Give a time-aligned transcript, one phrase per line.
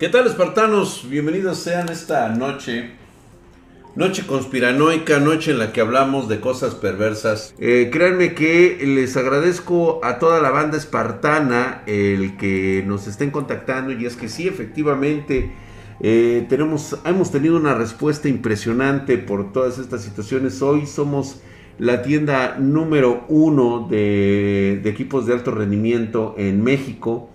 [0.00, 1.06] ¿Qué tal espartanos?
[1.10, 2.92] Bienvenidos sean esta noche.
[3.94, 7.54] Noche conspiranoica, noche en la que hablamos de cosas perversas.
[7.58, 13.92] Eh, créanme que les agradezco a toda la banda espartana el que nos estén contactando
[13.92, 15.52] y es que sí, efectivamente,
[16.00, 20.62] eh, tenemos, hemos tenido una respuesta impresionante por todas estas situaciones.
[20.62, 21.42] Hoy somos
[21.78, 27.28] la tienda número uno de, de equipos de alto rendimiento en México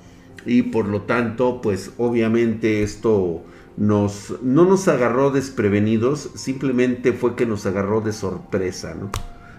[0.45, 3.43] y por lo tanto, pues obviamente esto
[3.77, 9.09] nos, no nos agarró desprevenidos, simplemente fue que nos agarró de sorpresa, ¿no?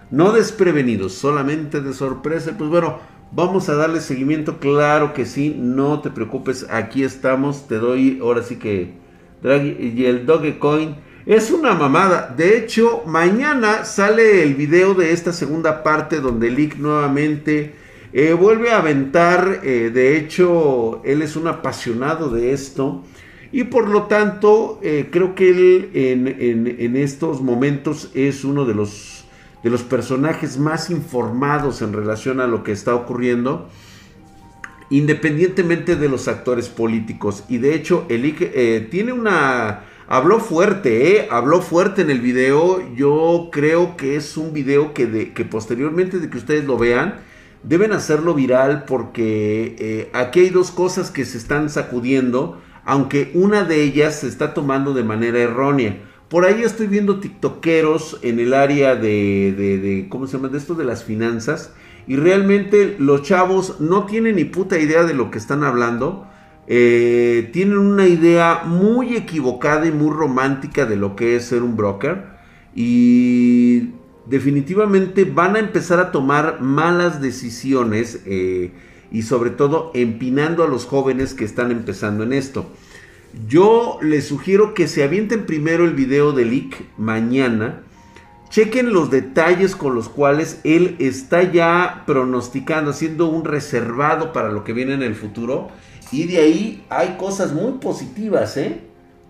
[0.09, 2.55] No desprevenidos, solamente de sorpresa.
[2.57, 2.99] Pues bueno,
[3.31, 8.41] vamos a darle seguimiento, claro que sí, no te preocupes, aquí estamos, te doy ahora
[8.43, 8.93] sí que
[9.43, 12.33] y el Dogecoin es una mamada.
[12.35, 17.75] De hecho, mañana sale el video de esta segunda parte donde Lick nuevamente
[18.13, 23.03] eh, vuelve a aventar, eh, de hecho, él es un apasionado de esto.
[23.51, 29.25] Y por lo tanto, eh, creo que él en, estos momentos es uno de los,
[29.63, 33.69] de los personajes más informados en relación a lo que está ocurriendo,
[34.89, 37.45] independientemente de los actores políticos.
[37.49, 39.83] Y de hecho, el tiene una...
[40.09, 42.81] Habló fuerte, habló fuerte en el video.
[42.95, 47.26] Yo creo que es un video que, de, que posteriormente de que ustedes lo vean,
[47.63, 53.63] deben hacerlo viral porque eh, aquí hay dos cosas que se están sacudiendo, aunque una
[53.63, 55.97] de ellas se está tomando de manera errónea.
[56.29, 60.49] Por ahí estoy viendo tiktokeros en el área de, ¿cómo se llama?
[60.49, 61.73] De esto de las finanzas.
[62.05, 66.27] Y realmente los chavos no tienen ni puta idea de lo que están hablando.
[66.67, 71.77] Eh, tienen una idea muy equivocada y muy romántica de lo que es ser un
[71.77, 72.25] broker.
[72.75, 73.91] Y
[74.29, 78.71] definitivamente van a empezar a tomar malas decisiones eh,
[79.11, 82.67] y sobre todo empinando a los jóvenes que están empezando en esto.
[83.47, 87.83] Yo les sugiero que se avienten primero el video de Lick mañana.
[88.49, 94.63] Chequen los detalles con los cuales él está ya pronosticando, haciendo un reservado para lo
[94.63, 95.69] que viene en el futuro.
[96.11, 98.86] Y de ahí hay cosas muy positivas, ¿eh?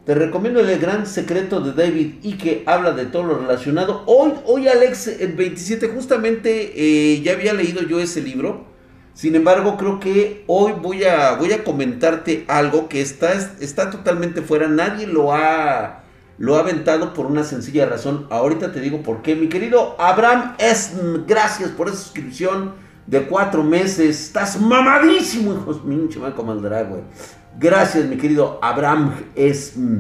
[0.07, 4.03] Te recomiendo el gran secreto de David y que habla de todo lo relacionado.
[4.05, 8.67] Hoy, hoy Alex, el 27, justamente eh, ya había leído yo ese libro.
[9.13, 14.41] Sin embargo, creo que hoy voy a, voy a comentarte algo que está, está totalmente
[14.41, 14.69] fuera.
[14.69, 16.05] Nadie lo ha,
[16.37, 18.27] lo ha aventado por una sencilla razón.
[18.29, 19.35] Ahorita te digo por qué.
[19.35, 20.93] Mi querido Abraham es
[21.27, 22.75] gracias por esa suscripción
[23.07, 24.27] de cuatro meses.
[24.27, 25.83] Estás mamadísimo, hijos.
[25.83, 27.01] Minche, drag, güey.
[27.59, 29.97] Gracias, mi querido Abraham es mm,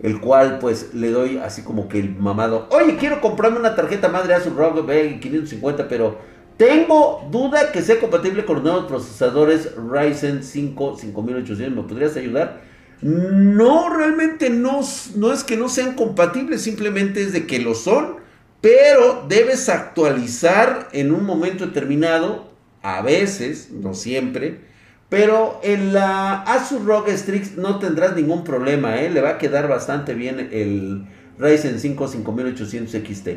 [0.00, 2.68] el cual pues le doy así como que el mamado.
[2.70, 6.18] Oye, quiero comprarme una tarjeta madre Asus ROG B550, pero
[6.56, 11.76] tengo duda que sea compatible con los nuevos procesadores Ryzen 5 5800.
[11.76, 12.62] ¿Me podrías ayudar?
[13.00, 14.80] No, realmente no,
[15.16, 18.18] no es que no sean compatibles, simplemente es de que lo son,
[18.60, 24.71] pero debes actualizar en un momento determinado, a veces, no siempre
[25.12, 29.10] pero en la Asus ROG Strix no tendrás ningún problema, ¿eh?
[29.10, 31.04] le va a quedar bastante bien el
[31.38, 33.28] Ryzen 5 5800 XT.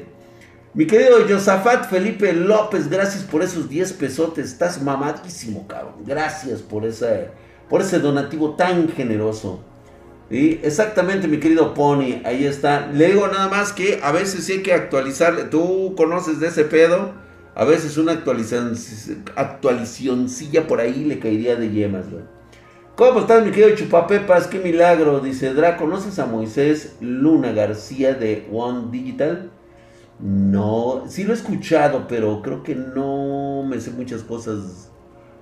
[0.74, 4.46] Mi querido Josafat Felipe López, gracias por esos 10 pesotes.
[4.53, 5.96] Estás mamadísimo, cabrón.
[6.06, 7.28] Gracias por ese,
[7.69, 9.59] por ese donativo tan generoso.
[10.30, 12.88] Y exactamente, mi querido Pony, ahí está.
[12.88, 15.44] Le digo nada más que a veces sí hay que actualizarle.
[15.44, 17.25] Tú conoces de ese pedo.
[17.56, 18.76] A veces una actualización,
[19.38, 22.24] actualizacióncilla por ahí le caería de yemas, güey.
[22.96, 24.48] ¿Cómo estás, mi querido Chupapepas?
[24.48, 25.22] Qué milagro.
[25.22, 29.52] Dice Dra, ¿conoces a Moisés Luna García de One Digital?
[30.20, 34.92] No, sí lo he escuchado, pero creo que no me sé muchas cosas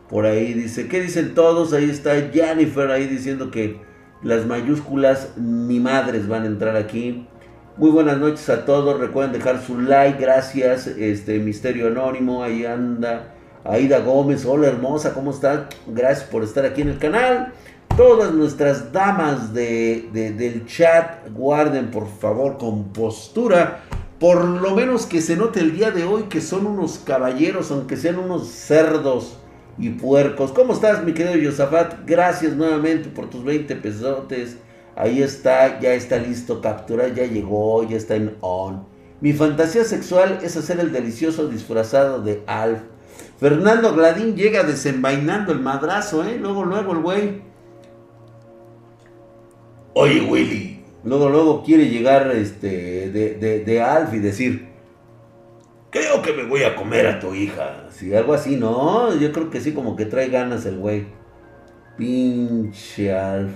[0.08, 0.54] por ahí.
[0.54, 1.74] Dice, ¿qué dicen todos?
[1.74, 3.82] Ahí está Jennifer ahí diciendo que
[4.24, 7.28] las mayúsculas ni madres van a entrar aquí.
[7.76, 9.00] Muy buenas noches a todos.
[9.00, 10.22] Recuerden dejar su like.
[10.22, 10.86] Gracias.
[10.86, 12.44] Este Misterio Anónimo.
[12.44, 13.34] Ahí anda.
[13.64, 14.46] Aida Gómez.
[14.46, 15.16] Hola hermosa.
[15.16, 15.62] ¿Cómo estás?
[15.88, 17.52] Gracias por estar aquí en el canal.
[17.98, 21.28] Todas nuestras damas de, del chat.
[21.34, 23.82] Guarden por favor compostura.
[24.20, 27.72] Por lo menos que se note el día de hoy que son unos caballeros.
[27.72, 29.40] Aunque sean unos cerdos
[29.80, 30.52] y puercos.
[30.52, 32.06] ¿Cómo estás mi querido Yosafat?
[32.06, 34.58] Gracias nuevamente por tus 20 pesotes.
[34.96, 38.86] Ahí está, ya está listo, captura, ya llegó, ya está en on.
[39.22, 42.82] Mi fantasía sexual es hacer el delicioso disfrazado de Alf.
[43.40, 46.38] Fernando Gladín llega desenvainando el madrazo, ¿eh?
[46.40, 47.42] Luego, luego el güey.
[49.94, 50.84] Oye, Willy.
[51.04, 54.70] Luego, luego quiere llegar este, de, de, Alf y decir,
[55.90, 57.88] creo que me voy a comer a tu hija.
[57.90, 59.14] Si algo así, ¿no?
[59.16, 61.08] Yo creo que sí, como que trae ganas el güey.
[61.98, 63.52] Pinche Alf.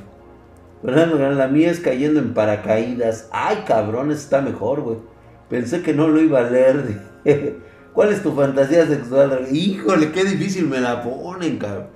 [0.84, 3.28] La mía es cayendo en paracaídas.
[3.32, 4.98] Ay, cabrón, está mejor, güey.
[5.50, 7.02] Pensé que no lo iba a leer.
[7.94, 9.48] ¿Cuál es tu fantasía sexual?
[9.52, 11.88] Híjole, qué difícil me la ponen, cabrón.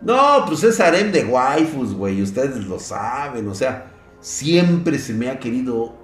[0.00, 2.22] No, pues es harem de waifus, güey.
[2.22, 3.48] Ustedes lo saben.
[3.48, 5.94] O sea, siempre se me ha querido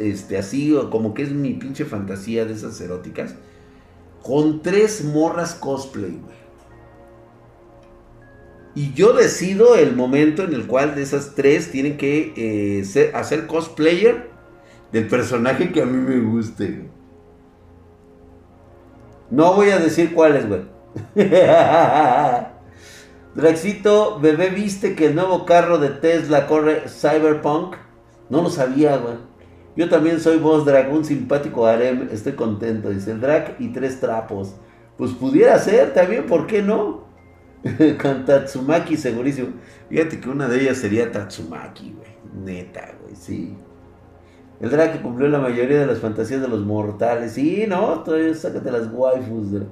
[0.00, 3.34] este, así, como que es mi pinche fantasía de esas eróticas.
[4.22, 6.39] Con tres morras cosplay, güey.
[8.74, 13.46] Y yo decido el momento en el cual de esas tres tienen que eh, hacer
[13.46, 14.30] cosplayer
[14.92, 16.88] del personaje que a mí me guste.
[19.30, 20.62] No voy a decir cuáles, güey.
[23.34, 27.76] Draxito, bebé, ¿viste que el nuevo carro de Tesla corre Cyberpunk?
[28.28, 29.14] No lo sabía, güey.
[29.76, 32.08] Yo también soy vos, Drag, un simpático harem.
[32.12, 32.90] Estoy contento.
[32.90, 34.56] Dice el Drag y tres trapos.
[34.96, 37.09] Pues pudiera ser también, ¿por qué no?
[38.02, 39.48] Con Tatsumaki, segurísimo.
[39.88, 42.10] Fíjate que una de ellas sería Tatsumaki, güey.
[42.44, 43.56] Neta, güey, sí.
[44.60, 47.32] El Drag que cumplió la mayoría de las fantasías de los mortales.
[47.32, 49.62] Sí, no, todavía sácate las waifus.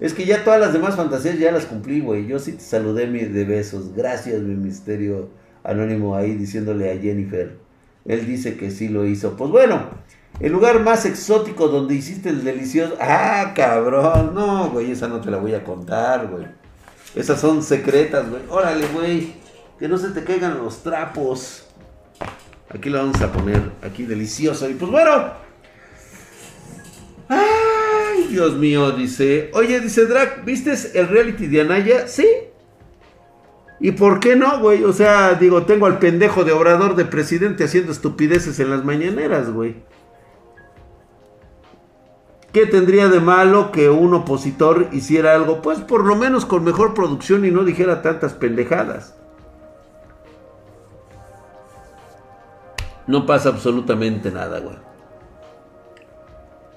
[0.00, 2.26] Es que ya todas las demás fantasías ya las cumplí, güey.
[2.26, 3.94] Yo sí te saludé de besos.
[3.94, 5.30] Gracias, mi misterio
[5.64, 7.58] anónimo ahí diciéndole a Jennifer.
[8.04, 9.36] Él dice que sí lo hizo.
[9.36, 9.90] Pues bueno,
[10.40, 12.96] el lugar más exótico donde hiciste el delicioso.
[13.00, 14.34] Ah, cabrón.
[14.34, 16.46] No, güey, esa no te la voy a contar, güey.
[17.14, 18.42] Esas son secretas, güey.
[18.48, 19.34] Órale, güey.
[19.78, 21.64] Que no se te caigan los trapos.
[22.70, 23.60] Aquí lo vamos a poner.
[23.82, 24.68] Aquí delicioso.
[24.68, 25.32] Y pues bueno.
[27.28, 29.50] Ay, Dios mío, dice.
[29.54, 32.08] Oye, dice Drac, ¿viste el reality de Anaya?
[32.08, 32.26] Sí.
[33.80, 34.84] ¿Y por qué no, güey?
[34.84, 39.50] O sea, digo, tengo al pendejo de obrador de presidente haciendo estupideces en las mañaneras,
[39.50, 39.74] güey.
[42.52, 45.62] ¿Qué tendría de malo que un opositor hiciera algo?
[45.62, 49.14] Pues por lo menos con mejor producción y no dijera tantas pendejadas.
[53.06, 54.76] No pasa absolutamente nada, güey.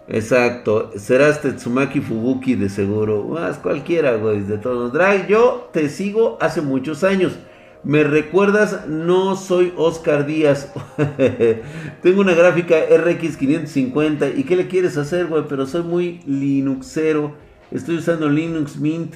[0.07, 0.92] Exacto.
[0.95, 3.24] Serás Tetsumaki Fubuki de seguro.
[3.24, 4.42] Más cualquiera, güey.
[4.42, 4.94] De todos.
[4.94, 7.38] Drag, yo te sigo hace muchos años.
[7.85, 10.73] Me recuerdas, no soy Oscar Díaz.
[12.01, 14.29] Tengo una gráfica RX 550.
[14.29, 15.43] ¿Y qué le quieres hacer, güey?
[15.47, 17.35] Pero soy muy Linuxero.
[17.69, 19.13] Estoy usando Linux Mint.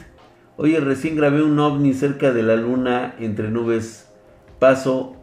[0.56, 4.08] Oye, recién grabé un ovni cerca de la luna entre nubes.
[4.60, 5.16] Paso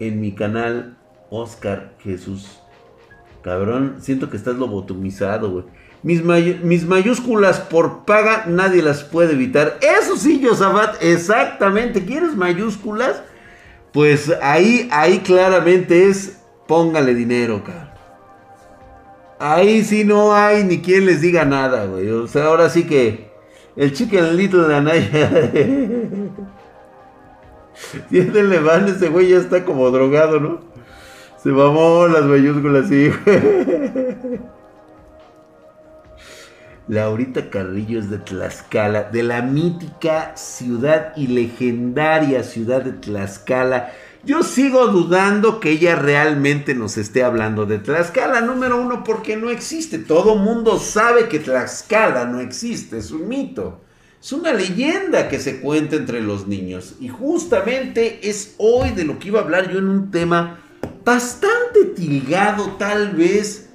[0.00, 0.98] en mi canal
[1.30, 2.58] Oscar Jesús.
[3.42, 5.64] Cabrón, siento que estás lobotomizado, güey.
[6.04, 9.78] Mis, mayúsculas por paga nadie las puede evitar.
[9.80, 12.04] Eso sí, Yosabat, exactamente.
[12.04, 13.22] ¿Quieres mayúsculas?
[13.90, 17.88] Pues ahí, ahí claramente es póngale dinero, cabrón.
[19.38, 22.10] Ahí sí no hay ni quien les diga nada, güey.
[22.10, 23.30] O sea, ahora sí que
[23.74, 25.50] el Chicken Little de Anaya.
[28.10, 30.60] Tiene van, ese güey ya está como drogado, ¿no?
[31.42, 33.10] Se mamó las mayúsculas, sí.
[36.86, 43.92] Laurita Carrillo es de Tlaxcala, de la mítica ciudad y legendaria ciudad de Tlaxcala.
[44.22, 49.48] Yo sigo dudando que ella realmente nos esté hablando de Tlaxcala, número uno, porque no
[49.48, 49.98] existe.
[49.98, 53.80] Todo mundo sabe que Tlaxcala no existe, es un mito.
[54.22, 56.96] Es una leyenda que se cuenta entre los niños.
[57.00, 60.60] Y justamente es hoy de lo que iba a hablar yo en un tema
[61.04, 63.70] bastante tilgado, tal vez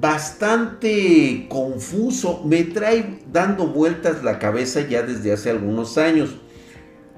[0.00, 6.36] bastante confuso, me trae dando vueltas la cabeza ya desde hace algunos años.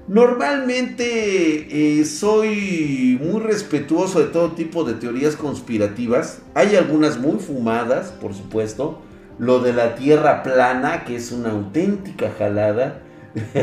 [0.07, 6.41] Normalmente eh, soy muy respetuoso de todo tipo de teorías conspirativas.
[6.55, 9.01] Hay algunas muy fumadas, por supuesto.
[9.37, 13.03] Lo de la Tierra plana, que es una auténtica jalada.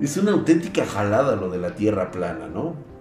[0.00, 2.93] es una auténtica jalada lo de la Tierra plana, ¿no?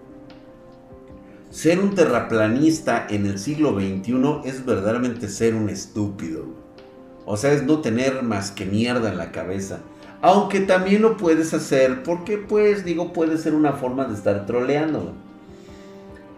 [1.53, 6.45] Ser un terraplanista en el siglo XXI es verdaderamente ser un estúpido.
[7.27, 9.81] O sea, es no tener más que mierda en la cabeza.
[10.23, 15.13] Aunque también lo puedes hacer porque, pues, digo, puede ser una forma de estar troleando.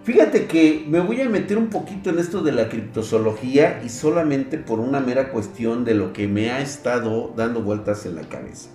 [0.04, 4.58] Fíjate que me voy a meter un poquito en esto de la criptozoología y solamente
[4.58, 8.68] por una mera cuestión de lo que me ha estado dando vueltas en la cabeza.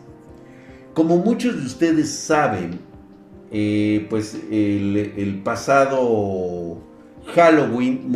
[0.95, 2.81] Como muchos de ustedes saben,
[3.51, 6.79] eh, pues el, pasado
[7.35, 8.11] Halloween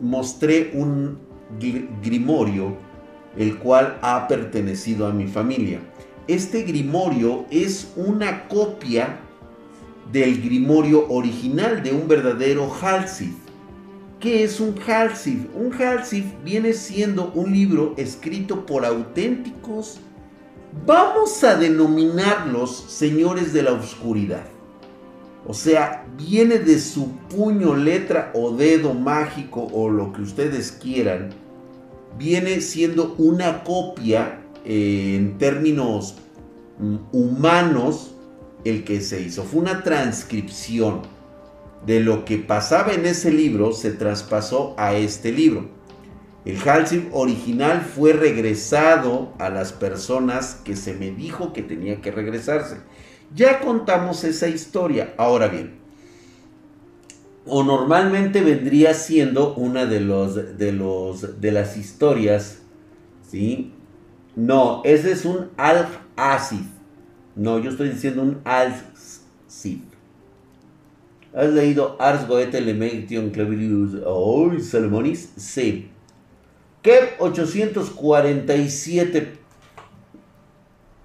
[0.00, 1.18] mostré un
[2.02, 2.76] grimorio
[3.36, 5.80] el cual ha pertenecido a mi familia.
[6.26, 9.20] Este grimorio es una copia
[10.12, 13.34] del grimorio original de un verdadero Halsif.
[14.18, 15.46] ¿Qué es un Halsif?
[15.54, 20.00] Un Halsif viene siendo un libro escrito por auténticos
[20.86, 24.44] Vamos a denominarlos señores de la oscuridad.
[25.46, 31.30] O sea, viene de su puño, letra o dedo mágico o lo que ustedes quieran.
[32.18, 36.16] Viene siendo una copia eh, en términos
[36.78, 38.14] mm, humanos
[38.64, 39.44] el que se hizo.
[39.44, 41.02] Fue una transcripción
[41.86, 45.68] de lo que pasaba en ese libro, se traspasó a este libro.
[46.44, 52.10] El Halsey original fue regresado a las personas que se me dijo que tenía que
[52.10, 52.78] regresarse.
[53.34, 55.14] Ya contamos esa historia.
[55.16, 55.74] Ahora bien,
[57.46, 62.58] o normalmente vendría siendo una de los de los de las historias,
[63.28, 63.72] ¿sí?
[64.36, 66.64] No, ese es un Al-Acid.
[67.36, 69.80] No, yo estoy diciendo un Al-Cid.
[71.32, 75.32] ¿Has leído Ars Goethe Lemegtion Clavirius oh, Salomonis?
[75.36, 75.88] Sí.
[76.82, 79.39] Kev 847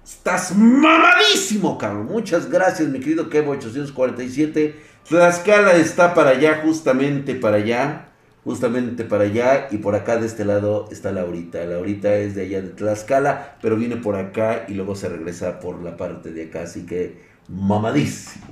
[0.06, 2.06] Estás mamadísimo, cabrón.
[2.06, 4.76] Muchas gracias, mi querido Kevo 847.
[5.08, 8.10] Tlaxcala está para allá, justamente para allá.
[8.44, 9.66] Justamente para allá.
[9.72, 11.64] Y por acá de este lado está Laurita.
[11.64, 15.82] Laurita es de allá de Tlaxcala, pero viene por acá y luego se regresa por
[15.82, 16.62] la parte de acá.
[16.62, 18.46] Así que mamadísimo.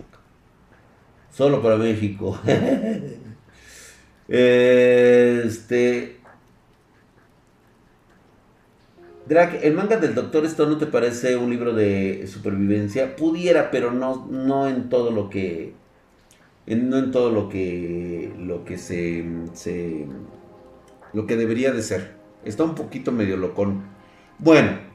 [1.30, 2.36] Solo para México.
[4.28, 6.23] este.
[9.26, 13.16] Drag, ¿el manga del Doctor Stone no te parece un libro de supervivencia?
[13.16, 15.72] Pudiera, pero no, no en todo lo que.
[16.66, 18.34] no en todo lo que.
[18.38, 20.06] lo que se, se.
[21.14, 22.16] lo que debería de ser.
[22.44, 23.84] Está un poquito medio locón.
[24.38, 24.92] Bueno.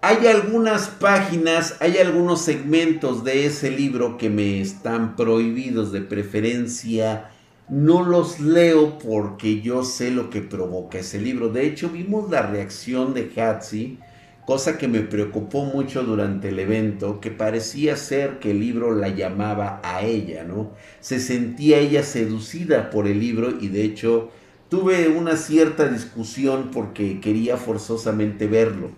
[0.00, 7.30] Hay algunas páginas, hay algunos segmentos de ese libro que me están prohibidos de preferencia
[7.68, 11.48] no los leo porque yo sé lo que provoca ese libro.
[11.48, 13.98] De hecho, vimos la reacción de Hatsi,
[14.44, 19.08] cosa que me preocupó mucho durante el evento, que parecía ser que el libro la
[19.08, 20.70] llamaba a ella, ¿no?
[21.00, 24.30] Se sentía ella seducida por el libro y de hecho
[24.68, 28.90] tuve una cierta discusión porque quería forzosamente verlo.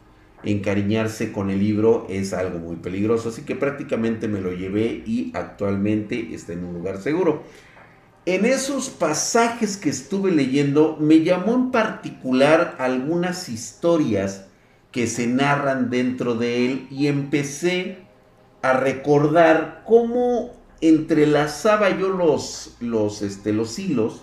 [0.45, 5.33] Encariñarse con el libro es algo muy peligroso, así que prácticamente me lo llevé y
[5.35, 7.43] actualmente está en un lugar seguro
[8.27, 14.45] en esos pasajes que estuve leyendo me llamó en particular algunas historias
[14.93, 17.99] que se narran dentro de él y empecé
[18.63, 24.23] a recordar cómo entrelazaba yo los, los, este, los hilos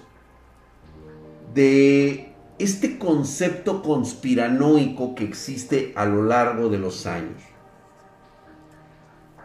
[1.53, 7.41] de este concepto conspiranoico que existe a lo largo de los años.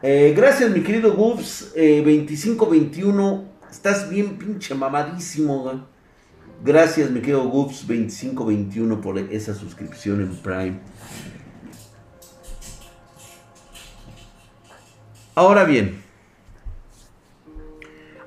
[0.02, 5.86] Eh, gracias mi querido Gubs, eh, 2521 Estás bien pinche mamadísimo.
[6.64, 10.80] Gracias, me quedo Goops2521 por esa suscripción en Prime.
[15.34, 16.02] Ahora bien,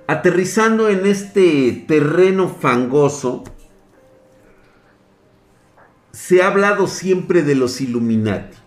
[0.08, 3.44] aterrizando en este terreno fangoso,
[6.12, 8.63] se ha hablado siempre de los Illuminati.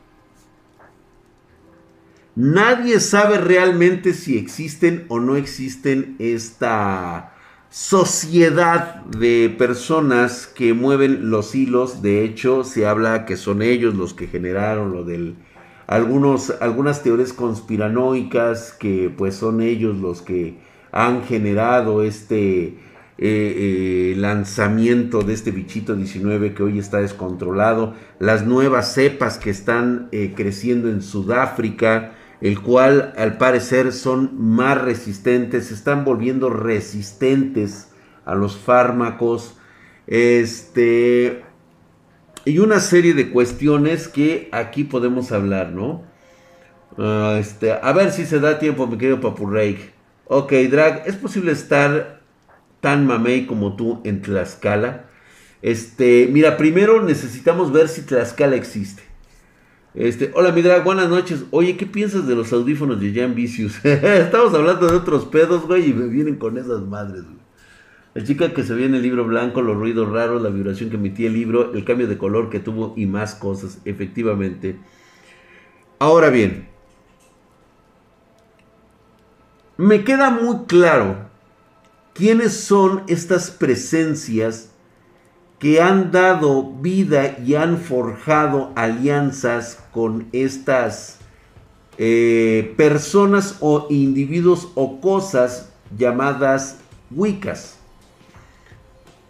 [2.37, 7.33] Nadie sabe realmente si existen o no existen esta
[7.71, 12.03] sociedad de personas que mueven los hilos.
[12.03, 15.37] De hecho, se habla que son ellos los que generaron lo del
[15.87, 20.59] algunos algunas teorías conspiranoicas que pues son ellos los que
[20.93, 22.75] han generado este eh,
[23.19, 30.09] eh, lanzamiento de este bichito 19 que hoy está descontrolado, las nuevas cepas que están
[30.13, 37.89] eh, creciendo en Sudáfrica, el cual al parecer son más resistentes, se están volviendo resistentes
[38.25, 39.57] a los fármacos,
[40.07, 41.45] este,
[42.45, 46.05] y una serie de cuestiones que aquí podemos hablar, ¿no?
[46.99, 49.91] Ah, este, a ver si se da tiempo, mi querido Papurrey.
[50.27, 52.21] Ok, Drag, ¿es posible estar
[52.81, 55.07] tan mamey como tú en Tlaxcala?
[55.63, 59.03] Este, mira, primero necesitamos ver si Tlaxcala existe.
[59.97, 61.47] Este, hola mi drag, buenas noches.
[61.51, 63.83] Oye, ¿qué piensas de los audífonos de Jan Vicious?
[63.85, 67.39] Estamos hablando de otros pedos, güey, y me vienen con esas madres, güey.
[68.13, 70.97] La chica que se ve en el libro blanco, los ruidos raros, la vibración que
[70.97, 74.79] emitía el libro, el cambio de color que tuvo y más cosas, efectivamente.
[75.99, 76.69] Ahora bien,
[79.79, 81.17] me queda muy claro
[82.13, 84.76] quiénes son estas presencias
[85.59, 91.19] que han dado vida y han forjado alianzas con estas
[91.99, 96.77] eh, personas o individuos o cosas llamadas
[97.11, 97.79] Wiccas.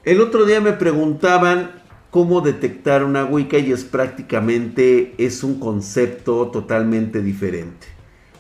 [0.05, 6.47] El otro día me preguntaban cómo detectar una Wicca y es prácticamente, es un concepto
[6.49, 7.89] totalmente diferente.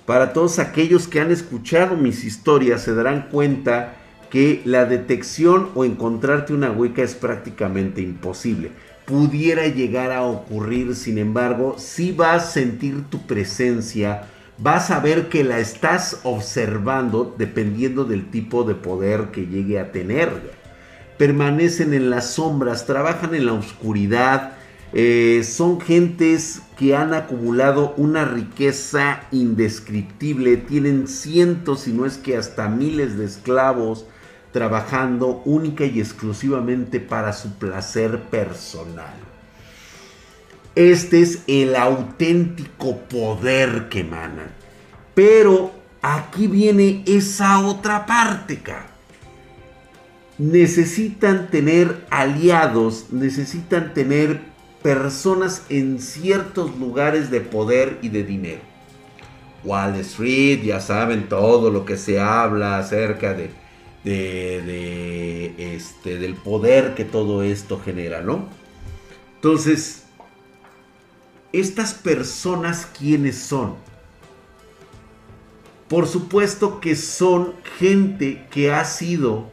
[0.07, 3.97] Para todos aquellos que han escuchado mis historias se darán cuenta
[4.31, 8.71] que la detección o encontrarte una Wicca es prácticamente imposible.
[9.05, 14.25] Pudiera llegar a ocurrir, sin embargo, si vas a sentir tu presencia,
[14.59, 19.93] vas a ver que la estás observando dependiendo del tipo de poder que llegue a
[19.93, 20.31] tener.
[21.19, 24.53] Permanecen en las sombras, trabajan en la oscuridad,
[24.93, 32.37] eh, son gentes que han acumulado una riqueza indescriptible, tienen cientos, y no es que
[32.37, 34.07] hasta miles de esclavos
[34.57, 39.13] trabajando única y exclusivamente para su placer personal.
[40.75, 44.49] Este es el auténtico poder que emanan.
[45.15, 48.63] Pero aquí viene esa otra parte.
[50.39, 54.41] Necesitan tener aliados, necesitan tener
[54.83, 58.63] personas en ciertos lugares de poder y de dinero.
[59.65, 63.66] Wall Street, ya saben todo lo que se habla acerca de,
[64.07, 68.49] de, este, del poder que todo esto genera, ¿no?
[69.37, 70.05] Entonces,
[71.53, 73.75] estas personas, ¿quiénes son?
[75.89, 79.51] Por supuesto que son gente que ha sido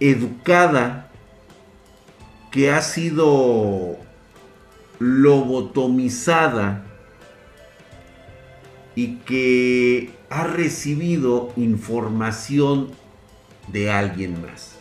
[0.00, 1.10] educada,
[2.50, 3.96] que ha sido
[4.98, 6.84] lobotomizada
[8.94, 12.90] y que ha recibido información
[13.68, 14.76] de alguien más.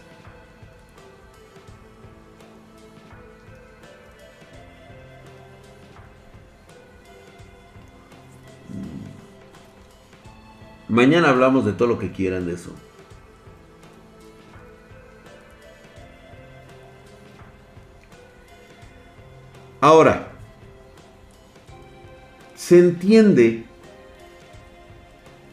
[10.88, 12.72] Mañana hablamos de todo lo que quieran de eso.
[19.82, 20.32] Ahora,
[22.56, 23.65] se entiende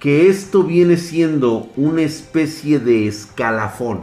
[0.02, 4.00] que esto viene siendo una especie de escalafón.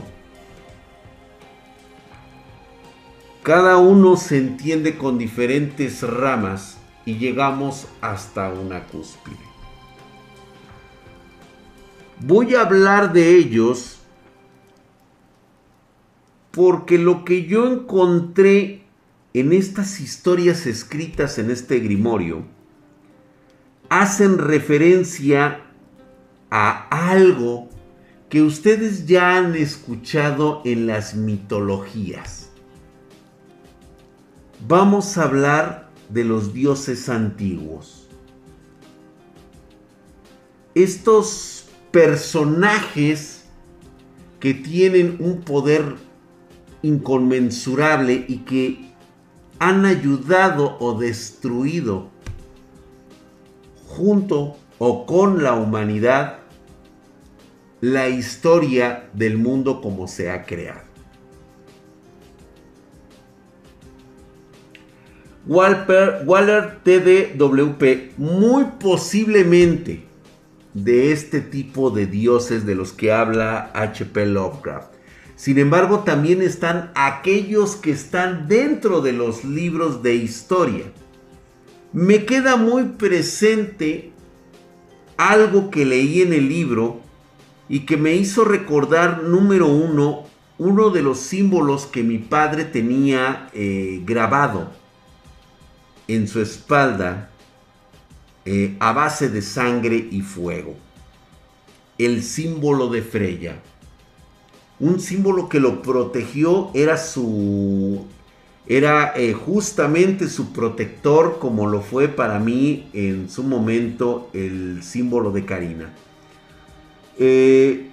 [3.43, 9.35] Cada uno se entiende con diferentes ramas y llegamos hasta una cúspide.
[12.21, 13.99] Voy a hablar de ellos
[16.51, 18.83] porque lo que yo encontré
[19.33, 22.45] en estas historias escritas en este grimorio
[23.89, 25.65] hacen referencia
[26.49, 27.69] a algo
[28.29, 32.49] que ustedes ya han escuchado en las mitologías.
[34.67, 38.07] Vamos a hablar de los dioses antiguos.
[40.75, 43.45] Estos personajes
[44.39, 45.95] que tienen un poder
[46.81, 48.93] inconmensurable y que
[49.59, 52.09] han ayudado o destruido
[53.87, 56.38] junto o con la humanidad
[57.81, 60.89] la historia del mundo como se ha creado.
[65.45, 70.05] Walter, Waller TDWP muy posiblemente
[70.73, 74.27] de este tipo de dioses de los que habla H.P.
[74.27, 74.93] Lovecraft.
[75.35, 80.83] Sin embargo, también están aquellos que están dentro de los libros de historia.
[81.93, 84.11] Me queda muy presente
[85.17, 87.01] algo que leí en el libro
[87.69, 90.23] y que me hizo recordar, número uno,
[90.57, 94.71] uno de los símbolos que mi padre tenía eh, grabado
[96.07, 97.29] en su espalda
[98.43, 100.75] eh, a base de sangre y fuego.
[101.99, 103.61] El símbolo de Freya.
[104.79, 108.05] Un símbolo que lo protegió era su...
[108.65, 115.31] Era eh, justamente su protector como lo fue para mí en su momento el símbolo
[115.31, 115.93] de Karina.
[117.19, 117.89] Eh,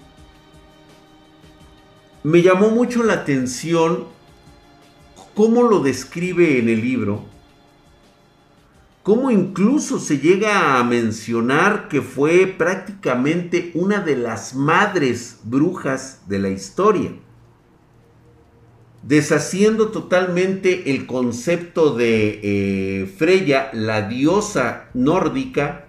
[2.23, 4.05] me llamó mucho la atención
[5.35, 7.37] cómo lo describe en el libro
[9.07, 16.41] cómo incluso se llega a mencionar que fue prácticamente una de las madres brujas de
[16.41, 17.13] la historia,
[19.05, 25.86] deshaciendo totalmente el concepto de eh, Freya, la diosa nórdica,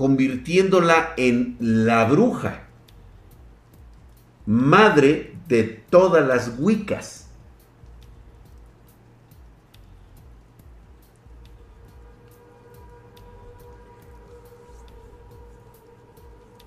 [0.00, 2.62] convirtiéndola en la bruja,
[4.46, 7.26] madre de todas las Wiccas.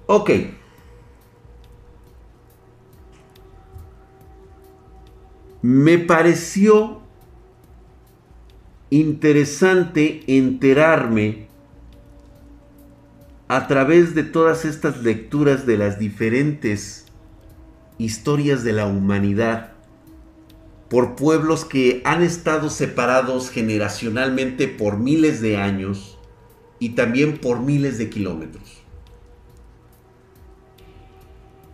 [0.06, 0.30] Ok.
[5.63, 7.00] me pareció
[8.89, 11.43] interesante enterarme
[13.54, 17.06] a través de todas estas lecturas de las diferentes
[18.00, 19.74] historias de la humanidad
[20.89, 26.18] por pueblos que han estado separados generacionalmente por miles de años
[26.80, 28.82] y también por miles de kilómetros.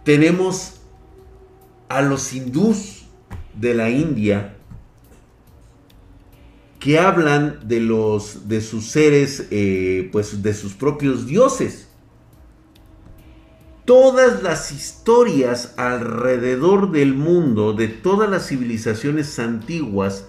[0.03, 0.81] Tenemos
[1.87, 3.05] a los hindús
[3.53, 4.57] de la India
[6.79, 11.89] que hablan de los de sus seres, eh, pues de sus propios dioses.
[13.83, 20.25] Todas las historias alrededor del mundo, de todas las civilizaciones antiguas,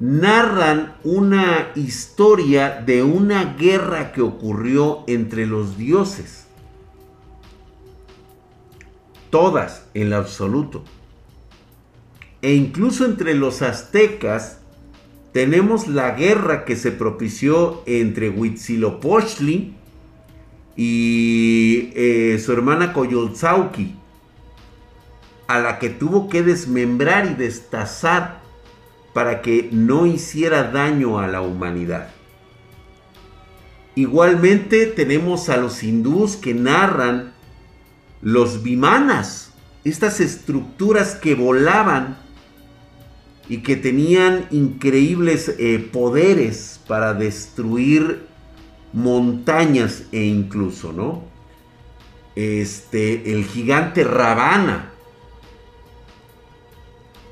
[0.00, 6.46] narran una historia de una guerra que ocurrió entre los dioses.
[9.30, 10.84] Todas, en absoluto.
[12.42, 14.58] E incluso entre los aztecas
[15.34, 19.74] tenemos la guerra que se propició entre Huitzilopochtli
[20.76, 23.96] y eh, su hermana Coyolzauqui,
[25.48, 28.42] a la que tuvo que desmembrar y destazar
[29.12, 32.10] para que no hiciera daño a la humanidad.
[33.96, 37.32] Igualmente tenemos a los hindús que narran
[38.22, 42.23] los vimanas, estas estructuras que volaban
[43.48, 48.26] y que tenían increíbles eh, poderes para destruir
[48.92, 51.24] montañas e incluso, ¿no?
[52.34, 54.90] Este, el gigante Ravana.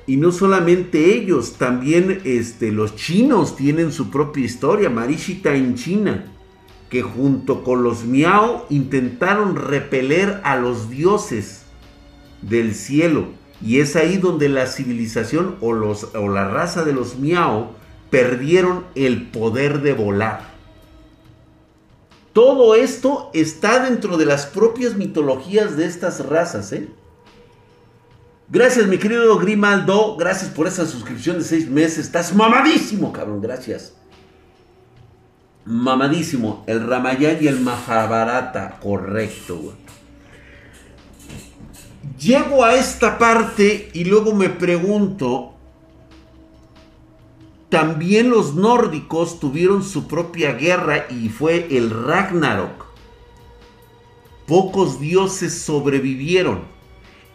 [0.07, 6.27] Y no solamente ellos, también este, los chinos tienen su propia historia, Marishita en China,
[6.90, 11.62] que junto con los Miao intentaron repeler a los dioses
[12.42, 17.16] del cielo y es ahí donde la civilización o, los, o la raza de los
[17.16, 17.75] Miao
[18.11, 20.53] perdieron el poder de volar.
[22.33, 26.88] Todo esto está dentro de las propias mitologías de estas razas, ¿eh?
[28.48, 30.16] Gracias, mi querido Grimaldo.
[30.16, 32.07] Gracias por esa suscripción de seis meses.
[32.07, 33.40] Estás mamadísimo, cabrón.
[33.40, 33.94] Gracias.
[35.64, 36.62] Mamadísimo.
[36.66, 38.79] El Ramayana y el Mahabharata.
[38.83, 39.81] Correcto, güey.
[42.18, 45.55] Llego a esta parte y luego me pregunto,
[47.68, 52.87] también los nórdicos tuvieron su propia guerra y fue el Ragnarok.
[54.46, 56.64] Pocos dioses sobrevivieron.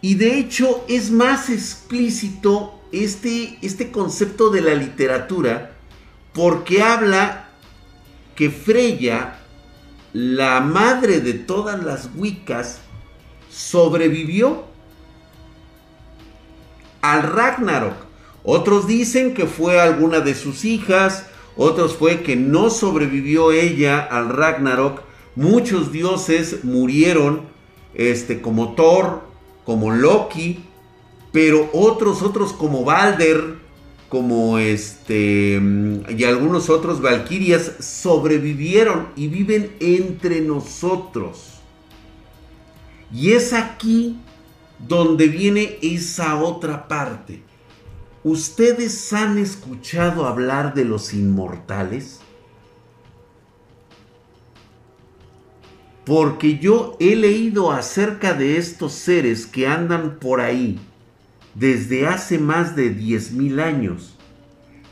[0.00, 5.72] Y de hecho es más explícito este, este concepto de la literatura
[6.32, 7.48] porque habla
[8.36, 9.40] que Freya,
[10.12, 12.78] la madre de todas las Wiccas,
[13.50, 14.67] sobrevivió
[17.12, 17.94] al Ragnarok.
[18.44, 24.30] Otros dicen que fue alguna de sus hijas, otros fue que no sobrevivió ella al
[24.30, 25.02] Ragnarok.
[25.34, 27.42] Muchos dioses murieron,
[27.94, 29.22] este, como Thor,
[29.64, 30.64] como Loki,
[31.32, 33.56] pero otros, otros como Balder,
[34.08, 35.60] como este,
[36.08, 41.60] y algunos otros valquirias sobrevivieron y viven entre nosotros.
[43.12, 44.16] Y es aquí
[44.86, 47.42] donde viene esa otra parte.
[48.24, 52.20] ¿Ustedes han escuchado hablar de los inmortales?
[56.04, 60.80] Porque yo he leído acerca de estos seres que andan por ahí
[61.54, 64.16] desde hace más de 10.000 años.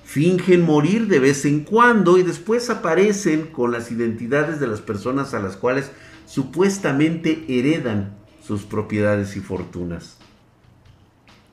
[0.05, 5.35] Fingen morir de vez en cuando y después aparecen con las identidades de las personas
[5.35, 5.91] a las cuales
[6.27, 8.16] supuestamente heredan
[8.47, 10.17] sus propiedades y fortunas.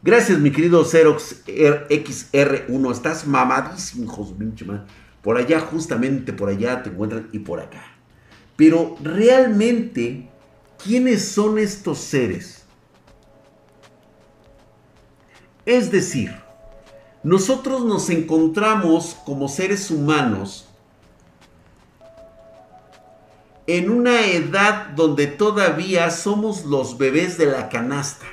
[0.04, 2.92] Gracias, mi querido Xerox XR1.
[2.92, 4.34] Estás mamadísimo, hijos
[5.22, 7.84] Por allá, justamente por allá te encuentran y por acá.
[8.56, 10.30] Pero realmente,
[10.84, 12.64] ¿quiénes son estos seres?
[15.66, 16.36] Es decir,
[17.24, 20.68] nosotros nos encontramos como seres humanos
[23.68, 28.26] en una edad donde todavía somos los bebés de la canasta.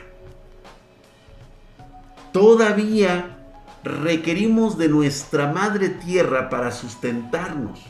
[2.33, 3.39] Todavía
[3.85, 7.81] requerimos de nuestra madre tierra para sustentarnos.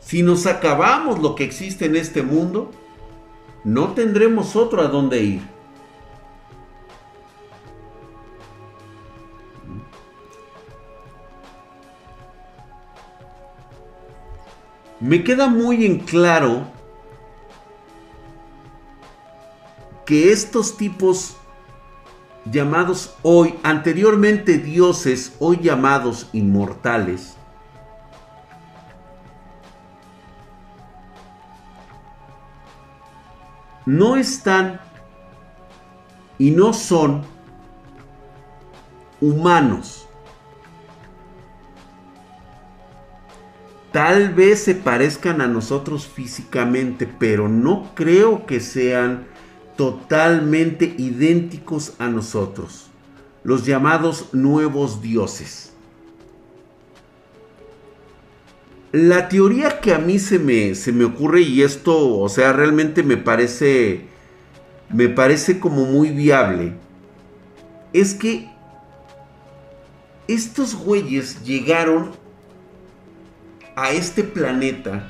[0.00, 2.70] Si nos acabamos lo que existe en este mundo,
[3.64, 5.55] no tendremos otro a dónde ir.
[15.00, 16.66] Me queda muy en claro
[20.04, 21.36] que estos tipos
[22.50, 27.36] llamados hoy, anteriormente dioses, hoy llamados inmortales,
[33.84, 34.80] no están
[36.38, 37.24] y no son
[39.20, 40.05] humanos.
[43.96, 49.26] Tal vez se parezcan a nosotros físicamente, pero no creo que sean
[49.74, 52.90] totalmente idénticos a nosotros,
[53.42, 55.72] los llamados nuevos dioses.
[58.92, 63.02] La teoría que a mí se me, se me ocurre y esto, o sea, realmente
[63.02, 64.02] me parece,
[64.92, 66.74] me parece como muy viable,
[67.94, 68.50] es que
[70.28, 72.25] estos güeyes llegaron
[73.76, 75.08] a este planeta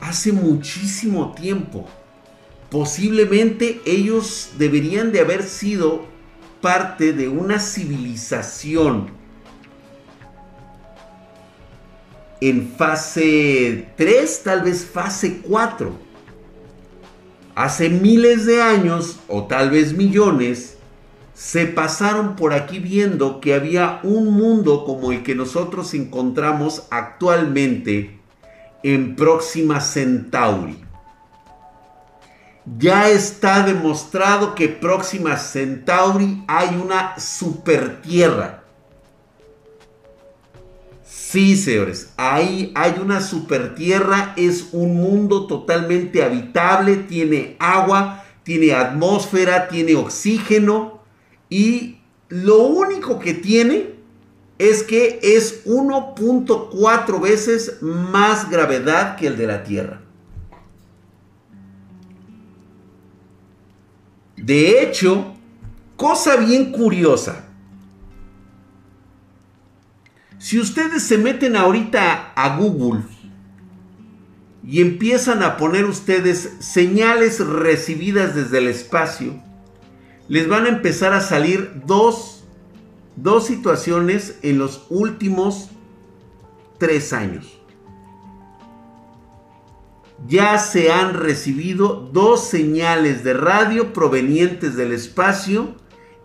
[0.00, 1.88] hace muchísimo tiempo.
[2.70, 6.04] Posiblemente ellos deberían de haber sido
[6.60, 9.10] parte de una civilización
[12.40, 16.06] en fase 3, tal vez fase 4.
[17.54, 20.75] Hace miles de años, o tal vez millones,
[21.36, 28.18] se pasaron por aquí viendo que había un mundo como el que nosotros encontramos actualmente
[28.82, 30.86] en Próxima Centauri
[32.78, 38.64] ya está demostrado que próxima Centauri hay una super tierra.
[41.04, 48.74] Sí, señores, ahí hay una super tierra, es un mundo totalmente habitable, tiene agua, tiene
[48.74, 50.95] atmósfera, tiene oxígeno
[51.48, 53.94] y lo único que tiene
[54.58, 60.00] es que es 1.4 veces más gravedad que el de la Tierra.
[64.36, 65.34] De hecho,
[65.96, 67.44] cosa bien curiosa.
[70.38, 73.02] Si ustedes se meten ahorita a Google
[74.62, 79.42] y empiezan a poner ustedes señales recibidas desde el espacio,
[80.28, 82.44] les van a empezar a salir dos,
[83.16, 85.70] dos situaciones en los últimos
[86.78, 87.56] tres años
[90.26, 95.74] ya se han recibido dos señales de radio provenientes del espacio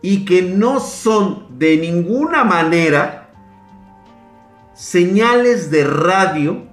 [0.02, 3.30] y que no son de ninguna manera
[4.74, 6.64] señales de radio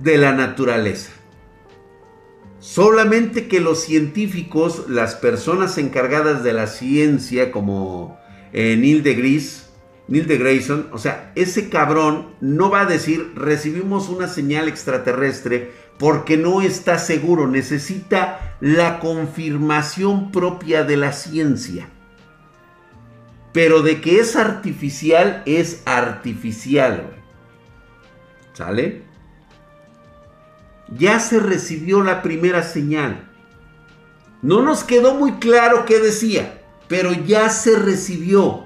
[0.00, 1.12] de la naturaleza.
[2.64, 8.18] Solamente que los científicos, las personas encargadas de la ciencia como
[8.54, 9.66] eh, Neil deGrasse,
[10.08, 15.72] Neil de Grayson, o sea, ese cabrón no va a decir recibimos una señal extraterrestre
[15.98, 21.90] porque no está seguro, necesita la confirmación propia de la ciencia.
[23.52, 27.10] Pero de que es artificial, es artificial.
[28.54, 29.02] ¿Sale?
[30.96, 33.30] Ya se recibió la primera señal.
[34.42, 38.64] No nos quedó muy claro qué decía, pero ya se recibió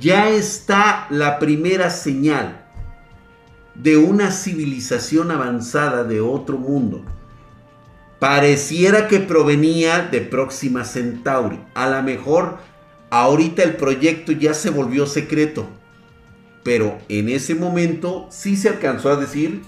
[0.00, 2.66] ya está la primera señal
[3.74, 7.04] de una civilización avanzada de otro mundo.
[8.18, 11.60] Pareciera que provenía de Próxima Centauri.
[11.74, 12.58] A lo mejor
[13.10, 15.66] ahorita el proyecto ya se volvió secreto.
[16.62, 19.62] Pero en ese momento sí se alcanzó a decir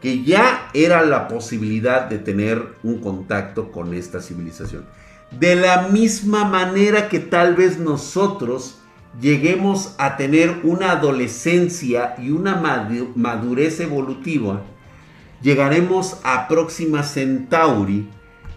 [0.00, 4.84] que ya era la posibilidad de tener un contacto con esta civilización.
[5.30, 8.78] De la misma manera que tal vez nosotros
[9.20, 12.56] lleguemos a tener una adolescencia y una
[13.14, 14.62] madurez evolutiva,
[15.42, 18.08] llegaremos a Próxima Centauri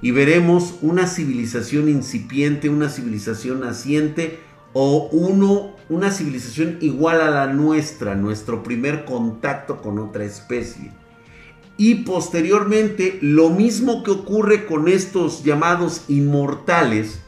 [0.01, 4.39] y veremos una civilización incipiente, una civilización naciente
[4.73, 10.91] o uno, una civilización igual a la nuestra, nuestro primer contacto con otra especie.
[11.81, 17.23] Y posteriormente, lo mismo que ocurre con estos llamados inmortales,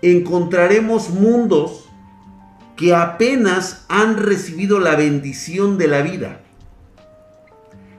[0.00, 1.90] encontraremos mundos
[2.78, 6.40] que apenas han recibido la bendición de la vida,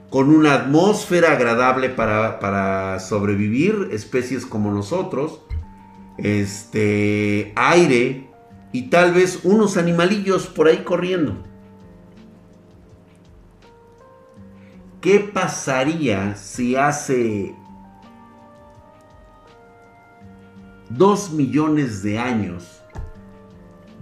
[0.10, 5.42] con una atmósfera agradable para, sobrevivir, especies como nosotros,
[6.18, 8.28] este, aire
[8.72, 11.51] y tal vez unos animalillos por ahí corriendo.
[15.02, 17.56] ¿Qué pasaría si hace
[20.90, 22.82] dos millones de años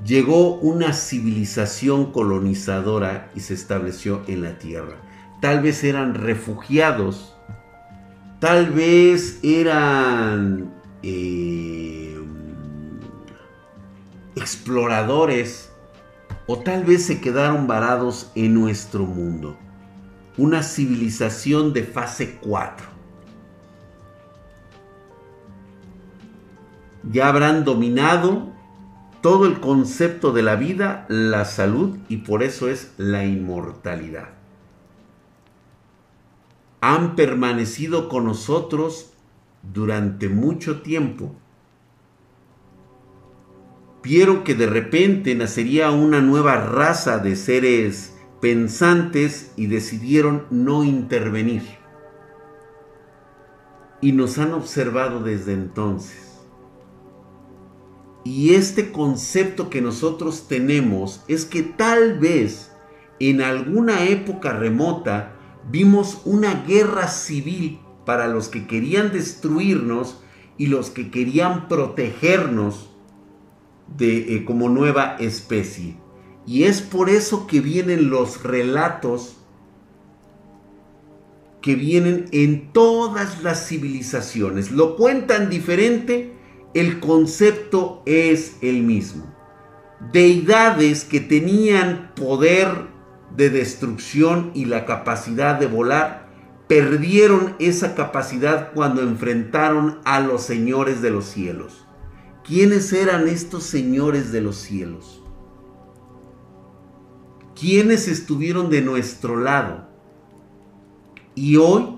[0.05, 4.95] llegó una civilización colonizadora y se estableció en la tierra.
[5.41, 7.35] Tal vez eran refugiados,
[8.39, 12.19] tal vez eran eh,
[14.35, 15.71] exploradores
[16.47, 19.57] o tal vez se quedaron varados en nuestro mundo.
[20.39, 22.87] Una civilización de fase 4.
[27.11, 28.53] Ya habrán dominado
[29.19, 34.29] todo el concepto de la vida, la salud y por eso es la inmortalidad.
[36.79, 39.11] Han permanecido con nosotros
[39.61, 41.35] durante mucho tiempo.
[44.03, 51.63] Vieron que de repente nacería una nueva raza de seres pensantes y decidieron no intervenir.
[54.01, 56.29] Y nos han observado desde entonces.
[58.23, 62.71] Y este concepto que nosotros tenemos es que tal vez
[63.19, 65.35] en alguna época remota
[65.69, 70.21] vimos una guerra civil para los que querían destruirnos
[70.57, 72.89] y los que querían protegernos
[73.97, 75.97] de, eh, como nueva especie.
[76.49, 79.37] Y es por eso que vienen los relatos
[81.61, 84.71] que vienen en todas las civilizaciones.
[84.71, 86.33] Lo cuentan diferente,
[86.73, 89.31] el concepto es el mismo.
[90.11, 92.87] Deidades que tenían poder
[93.35, 96.29] de destrucción y la capacidad de volar,
[96.67, 101.85] perdieron esa capacidad cuando enfrentaron a los señores de los cielos.
[102.43, 105.18] ¿Quiénes eran estos señores de los cielos?
[107.59, 109.89] ¿Quiénes estuvieron de nuestro lado?
[111.35, 111.97] Y hoy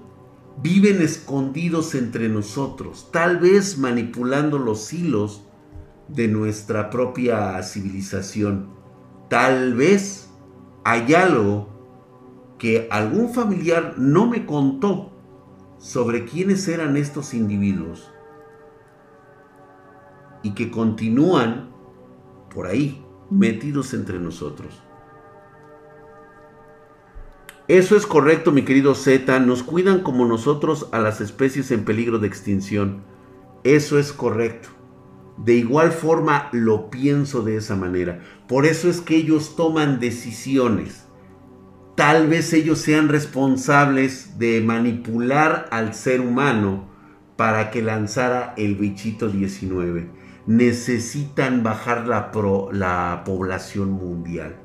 [0.64, 5.44] viven escondidos entre nosotros, tal vez manipulando los hilos
[6.08, 8.70] de nuestra propia civilización.
[9.30, 10.32] Tal vez
[10.84, 11.70] hay algo
[12.58, 15.12] que algún familiar no me contó
[15.78, 18.12] sobre quiénes eran estos individuos
[20.42, 21.70] y que continúan
[22.52, 24.82] por ahí metidos entre nosotros.
[27.72, 29.40] Eso es correcto, mi querido Z.
[29.40, 33.02] Nos cuidan como nosotros a las especies en peligro de extinción.
[33.64, 34.68] Eso es correcto.
[35.38, 38.20] De igual forma lo pienso de esa manera.
[38.50, 41.06] Por eso es que ellos toman decisiones.
[41.96, 46.90] Tal vez ellos sean responsables de manipular al ser humano
[47.38, 50.10] para que lanzara el bichito 19.
[50.46, 52.32] Necesitan bajar la,
[52.74, 54.61] la población mundial.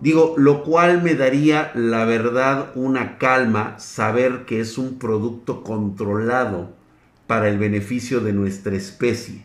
[0.00, 6.74] Digo, lo cual me daría la verdad una calma saber que es un producto controlado
[7.26, 9.44] para el beneficio de nuestra especie.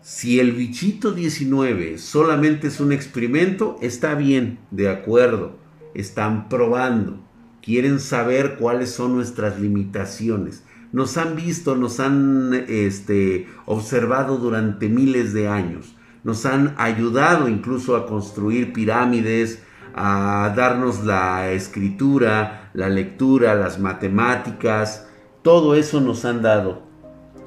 [0.00, 5.58] Si el bichito 19 solamente es un experimento, está bien, de acuerdo,
[5.92, 7.18] están probando,
[7.62, 10.62] quieren saber cuáles son nuestras limitaciones.
[10.92, 17.96] Nos han visto, nos han este, observado durante miles de años nos han ayudado incluso
[17.96, 19.62] a construir pirámides,
[19.94, 25.08] a darnos la escritura, la lectura, las matemáticas,
[25.42, 26.82] todo eso nos han dado.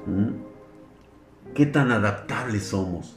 [0.06, 1.54] ¿Mm?
[1.54, 3.16] ¿Qué tan adaptables somos?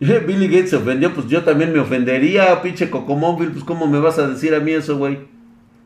[0.00, 4.18] Billy Gates se ofendió, pues yo también me ofendería, pinche Cocomóvil, pues cómo me vas
[4.18, 5.32] a decir a mí eso, güey.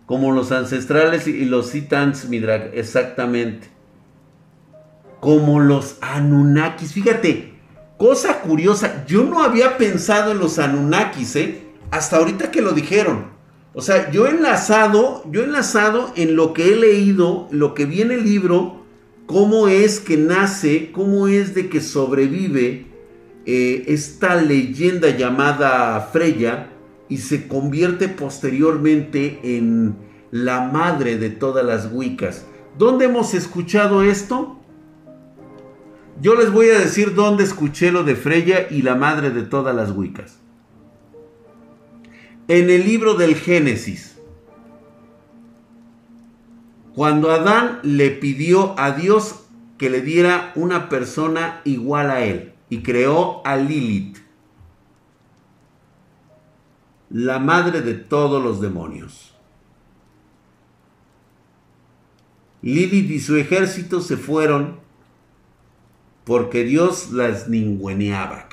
[0.07, 3.78] Como los ancestrales y los Citans, mi drag, exactamente
[5.21, 6.93] como los Anunnakis.
[6.93, 7.55] Fíjate,
[7.97, 11.63] cosa curiosa, yo no había pensado en los Anunnakis, ¿eh?
[11.91, 13.27] Hasta ahorita que lo dijeron.
[13.75, 17.87] O sea, yo he enlazado, yo he enlazado en lo que he leído, lo que
[17.87, 18.83] viene el libro,
[19.27, 22.87] cómo es que nace, cómo es de que sobrevive
[23.47, 26.71] eh, esta leyenda llamada Freya
[27.09, 29.97] y se convierte posteriormente en
[30.31, 32.45] la madre de todas las Wiccas.
[32.77, 34.59] ¿Dónde hemos escuchado esto?
[36.21, 39.75] Yo les voy a decir dónde escuché lo de Freya y la madre de todas
[39.75, 40.39] las Wiccas.
[42.49, 44.19] En el libro del Génesis.
[46.95, 49.45] Cuando Adán le pidió a Dios
[49.77, 54.19] que le diera una persona igual a él y creó a Lilith,
[57.11, 59.35] la madre de todos los demonios.
[62.61, 64.88] Lilith y su ejército se fueron
[66.29, 68.51] porque Dios las ningüeneaba.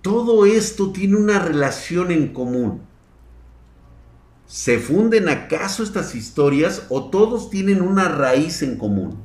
[0.00, 2.82] Todo esto tiene una relación en común.
[4.46, 9.18] ¿Se funden acaso estas historias o todos tienen una raíz en común?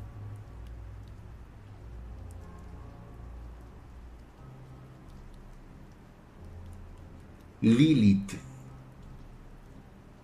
[7.62, 8.32] Lilith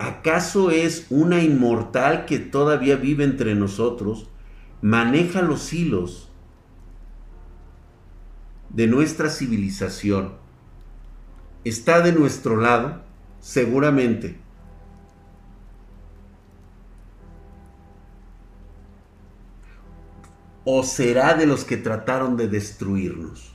[0.00, 4.26] ¿Acaso es una inmortal que todavía vive entre nosotros?
[4.80, 6.30] Maneja los hilos
[8.70, 10.34] de nuestra civilización.
[11.64, 13.02] ¿Está de nuestro lado?
[13.40, 14.40] Seguramente.
[20.64, 23.54] ¿O será de los que trataron de destruirnos?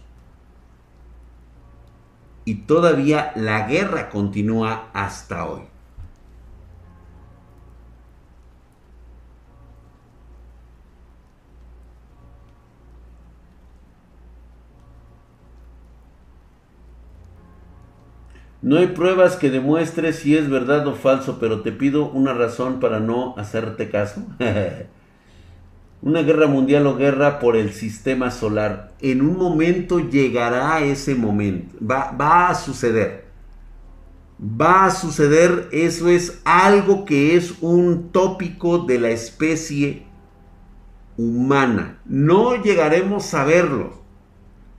[2.43, 5.72] Y todavía la guerra continúa hasta hoy.
[18.64, 22.80] No hay pruebas que demuestre si es verdad o falso, pero te pido una razón
[22.80, 24.24] para no hacerte caso.
[26.01, 28.93] una guerra mundial o guerra por el sistema solar.
[29.01, 31.76] En un momento llegará ese momento.
[31.86, 33.26] Va, va a suceder.
[34.39, 35.68] Va a suceder.
[35.74, 40.03] Eso es algo que es un tópico de la especie
[41.18, 41.99] humana.
[42.05, 44.03] No llegaremos a verlo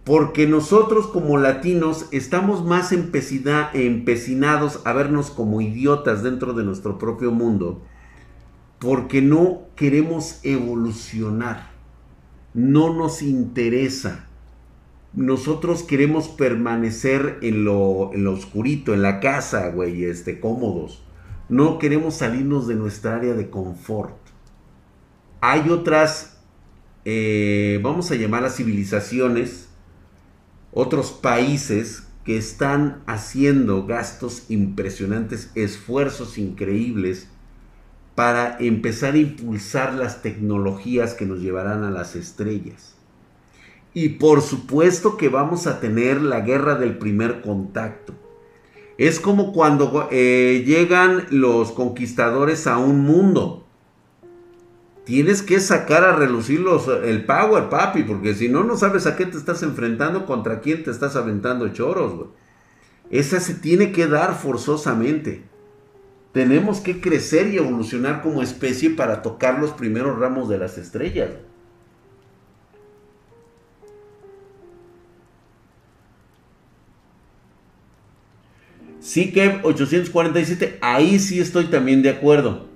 [0.05, 7.33] porque nosotros como latinos estamos más empecinados a vernos como idiotas dentro de nuestro propio
[7.33, 7.83] mundo,
[8.79, 11.71] porque no queremos evolucionar,
[12.53, 14.29] no nos interesa.
[15.15, 21.03] Nosotros queremos permanecer en lo, en oscurito, en la casa, güey, este, cómodos.
[21.49, 24.17] No queremos salirnos de nuestra área de confort.
[25.41, 26.43] Hay otras,
[27.05, 29.64] eh, vamos a llamar las civilizaciones,
[30.75, 37.29] otros países que están haciendo gastos impresionantes, esfuerzos increíbles
[38.15, 42.95] para empezar a impulsar las tecnologías que nos llevarán a las estrellas.
[43.93, 48.15] Y por supuesto que vamos a tener la guerra del primer contacto.
[48.99, 53.64] Es como cuando eh, llegan los conquistadores a un mundo
[55.05, 59.17] tienes que sacar a relucir los, el power, papi, porque si no, no sabes a
[59.17, 62.29] qué te estás enfrentando, contra quién te estás aventando choros, güey.
[63.11, 65.45] Esa se tiene que dar forzosamente.
[66.33, 71.31] Tenemos que crecer y evolucionar como especie para tocar los primeros ramos de las estrellas.
[78.99, 82.74] Sí que 847, ahí sí estoy también de acuerdo.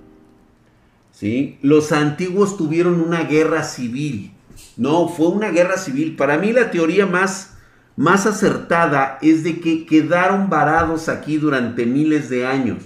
[1.61, 4.33] Los antiguos tuvieron una guerra civil.
[4.77, 6.15] No, fue una guerra civil.
[6.15, 7.57] Para mí la teoría más,
[7.97, 12.83] más acertada es de que quedaron varados aquí durante miles de años.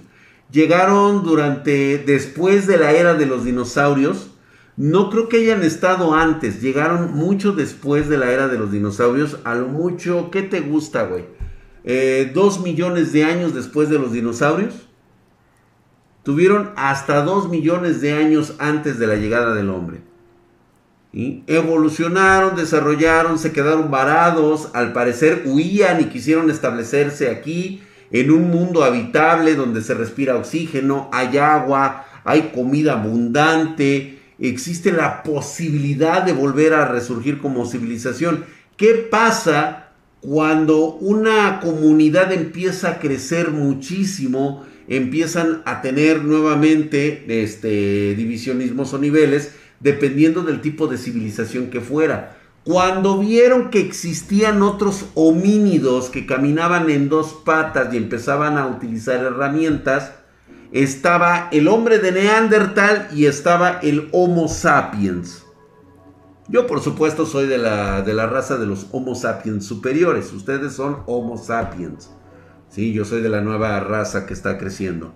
[0.51, 4.31] Llegaron durante, después de la era de los dinosaurios.
[4.75, 6.61] No creo que hayan estado antes.
[6.61, 9.37] Llegaron mucho después de la era de los dinosaurios.
[9.43, 11.25] A lo mucho, ¿qué te gusta, güey?
[11.83, 14.73] Eh, dos millones de años después de los dinosaurios
[16.23, 20.01] tuvieron hasta dos millones de años antes de la llegada del hombre.
[21.13, 28.83] Evolucionaron, desarrollaron, se quedaron varados, al parecer huían y quisieron establecerse aquí en un mundo
[28.83, 36.73] habitable donde se respira oxígeno, hay agua, hay comida abundante, existe la posibilidad de volver
[36.73, 38.45] a resurgir como civilización.
[38.77, 39.89] ¿Qué pasa
[40.21, 44.65] cuando una comunidad empieza a crecer muchísimo?
[44.87, 52.37] Empiezan a tener nuevamente este, divisionismos o niveles dependiendo del tipo de civilización que fuera.
[52.63, 59.19] Cuando vieron que existían otros homínidos que caminaban en dos patas y empezaban a utilizar
[59.19, 60.13] herramientas,
[60.71, 65.43] estaba el hombre de Neandertal y estaba el Homo sapiens.
[66.47, 70.73] Yo por supuesto soy de la, de la raza de los Homo sapiens superiores, ustedes
[70.73, 72.09] son Homo sapiens.
[72.73, 75.13] Sí, yo soy de la nueva raza que está creciendo.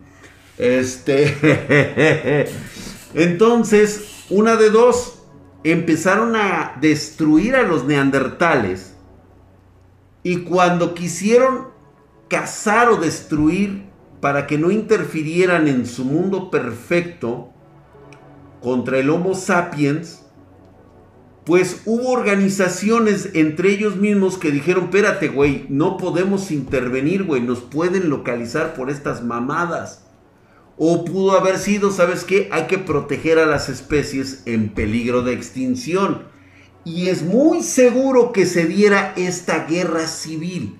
[0.60, 2.48] Este.
[3.16, 5.16] Entonces, una de dos.
[5.64, 8.94] Empezaron a destruir a los neandertales.
[10.22, 11.70] Y cuando quisieron
[12.28, 13.88] cazar o destruir
[14.22, 17.50] para que no interfirieran en su mundo perfecto
[18.62, 20.27] contra el Homo sapiens,
[21.48, 27.62] pues hubo organizaciones entre ellos mismos que dijeron, espérate, güey, no podemos intervenir, güey, nos
[27.62, 30.04] pueden localizar por estas mamadas.
[30.76, 32.50] O pudo haber sido, ¿sabes qué?
[32.52, 36.24] Hay que proteger a las especies en peligro de extinción.
[36.84, 40.78] Y es muy seguro que se diera esta guerra civil.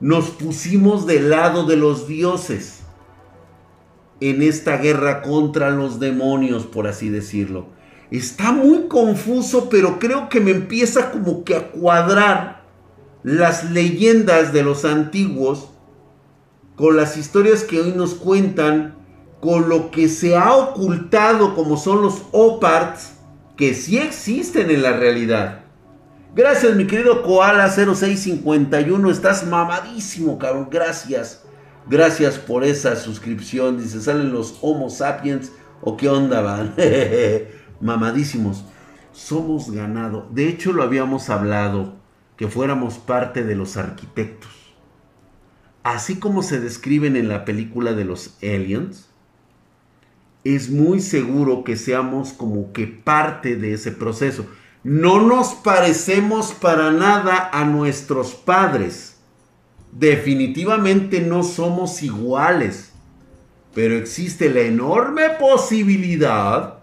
[0.00, 2.80] Nos pusimos del lado de los dioses
[4.20, 7.77] en esta guerra contra los demonios, por así decirlo.
[8.10, 12.62] Está muy confuso, pero creo que me empieza como que a cuadrar
[13.22, 15.70] las leyendas de los antiguos
[16.76, 18.96] con las historias que hoy nos cuentan
[19.40, 23.12] con lo que se ha ocultado como son los OPARTs
[23.56, 25.60] que sí existen en la realidad.
[26.34, 29.10] Gracias, mi querido Koala 0651.
[29.10, 30.68] Estás mamadísimo, cabrón.
[30.70, 31.42] Gracias.
[31.88, 33.78] Gracias por esa suscripción.
[33.82, 35.50] Dice, ¿salen los Homo sapiens?
[35.80, 36.74] ¿O qué onda van?
[37.80, 38.64] Mamadísimos.
[39.12, 40.28] Somos ganado.
[40.30, 41.96] De hecho, lo habíamos hablado.
[42.36, 44.50] Que fuéramos parte de los arquitectos.
[45.82, 49.08] Así como se describen en la película de los aliens
[50.44, 54.46] es muy seguro que seamos como que parte de ese proceso.
[54.84, 59.16] No nos parecemos para nada a nuestros padres.
[59.92, 62.92] Definitivamente no somos iguales.
[63.74, 66.77] Pero existe la enorme posibilidad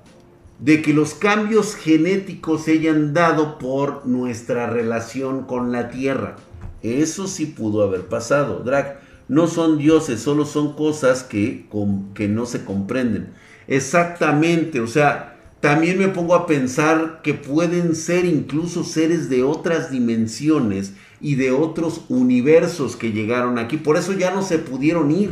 [0.60, 6.38] de que los cambios genéticos se hayan dado por nuestra relación con la Tierra.
[6.82, 8.60] Eso sí pudo haber pasado.
[8.64, 11.68] Drag, no son dioses, solo son cosas que,
[12.14, 13.34] que no se comprenden.
[13.68, 19.89] Exactamente, o sea, también me pongo a pensar que pueden ser incluso seres de otras
[19.89, 23.78] dimensiones y de otros universos que llegaron aquí.
[23.78, 25.32] Por eso ya no se pudieron ir.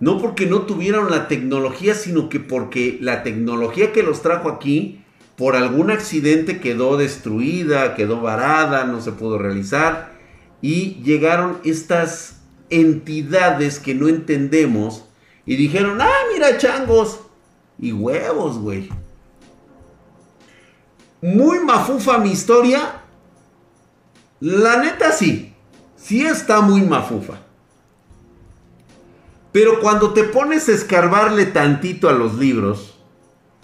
[0.00, 5.04] No porque no tuvieron la tecnología, sino que porque la tecnología que los trajo aquí,
[5.36, 10.12] por algún accidente quedó destruida, quedó varada, no se pudo realizar.
[10.60, 12.40] Y llegaron estas
[12.70, 15.04] entidades que no entendemos
[15.46, 17.20] y dijeron, ah, mira, changos.
[17.78, 18.88] Y huevos, güey.
[21.20, 23.02] Muy mafufa mi historia.
[24.40, 25.54] La neta sí.
[25.96, 27.38] Sí está muy mafufa.
[29.54, 32.98] Pero cuando te pones a escarbarle tantito a los libros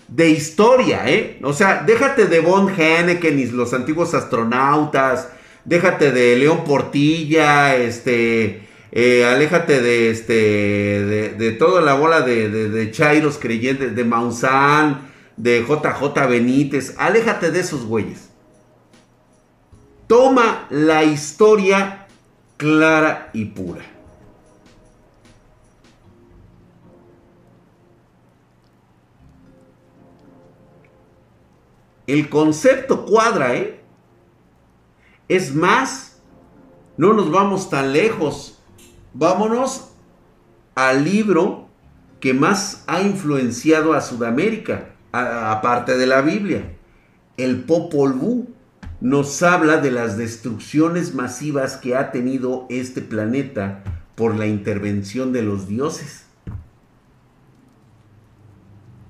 [0.06, 1.40] de historia, ¿eh?
[1.42, 5.30] O sea, déjate de Von Henneken y los antiguos astronautas,
[5.64, 12.90] déjate de León Portilla, este, eh, aléjate de este de, toda la bola de, de,
[12.92, 18.28] Chairos creyentes, de Maussan, de JJ Benítez, aléjate de esos güeyes.
[20.06, 22.06] Toma la historia
[22.58, 23.89] clara y pura.
[32.10, 33.80] El concepto cuadra, ¿eh?
[35.28, 36.20] Es más,
[36.96, 38.60] no nos vamos tan lejos
[39.12, 39.90] vámonos
[40.74, 41.68] al libro
[42.18, 46.76] que más ha influenciado a Sudamérica, aparte de la Biblia.
[47.36, 48.48] El Popol Vuh
[49.00, 53.84] nos habla de las destrucciones masivas que ha tenido este planeta
[54.16, 56.24] por la intervención de los dioses.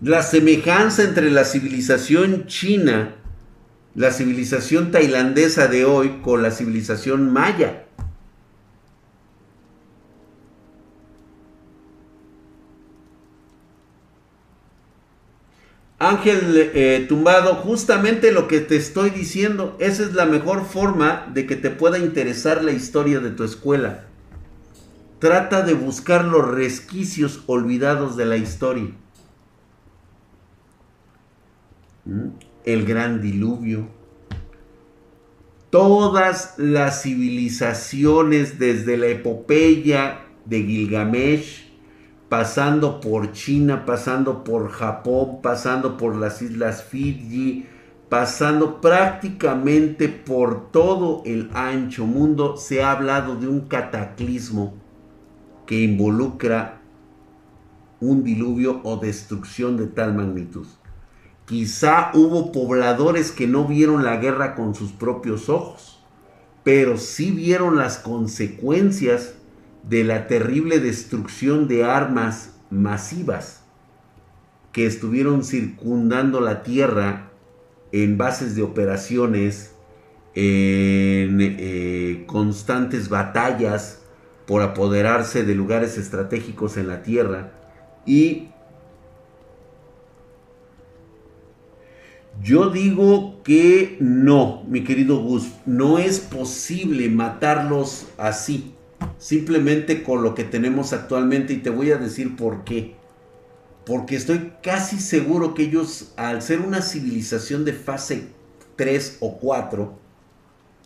[0.03, 3.17] La semejanza entre la civilización china,
[3.95, 7.85] la civilización tailandesa de hoy con la civilización maya.
[15.99, 21.47] Ángel eh, tumbado, justamente lo que te estoy diciendo, esa es la mejor forma de
[21.47, 24.07] que te pueda interesar la historia de tu escuela.
[25.19, 28.95] Trata de buscar los resquicios olvidados de la historia.
[32.65, 33.89] El gran diluvio.
[35.71, 41.71] Todas las civilizaciones desde la epopeya de Gilgamesh,
[42.29, 47.67] pasando por China, pasando por Japón, pasando por las islas Fiji,
[48.09, 54.75] pasando prácticamente por todo el ancho mundo, se ha hablado de un cataclismo
[55.67, 56.81] que involucra
[58.01, 60.67] un diluvio o destrucción de tal magnitud.
[61.51, 65.99] Quizá hubo pobladores que no vieron la guerra con sus propios ojos,
[66.63, 69.35] pero sí vieron las consecuencias
[69.83, 73.65] de la terrible destrucción de armas masivas
[74.71, 77.33] que estuvieron circundando la Tierra
[77.91, 79.73] en bases de operaciones,
[80.37, 84.03] en eh, constantes batallas
[84.47, 87.51] por apoderarse de lugares estratégicos en la Tierra.
[88.07, 88.51] Y
[92.43, 98.75] yo digo que no, mi querido Gus, no es posible matarlos así
[99.19, 102.97] simplemente con lo que tenemos actualmente y te voy a decir por qué.
[103.85, 108.29] Porque estoy casi seguro que ellos, al ser una civilización de fase
[108.77, 109.99] 3 o 4,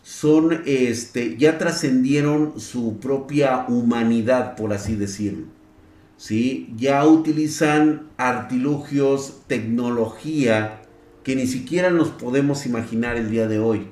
[0.01, 5.47] son, este, ya trascendieron su propia humanidad, por así decirlo.
[6.17, 6.73] ¿Sí?
[6.77, 10.81] Ya utilizan artilugios, tecnología
[11.25, 13.87] que ni siquiera nos podemos imaginar el día de hoy.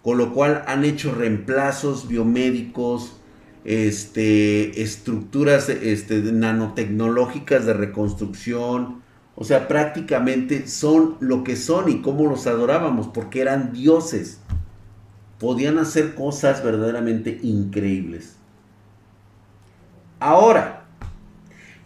[0.00, 3.16] Con lo cual han hecho reemplazos biomédicos,
[3.64, 9.02] este, estructuras este, nanotecnológicas de reconstrucción.
[9.34, 14.38] O sea, prácticamente son lo que son y cómo los adorábamos, porque eran dioses.
[15.40, 18.36] Podían hacer cosas verdaderamente increíbles.
[20.20, 20.84] Ahora,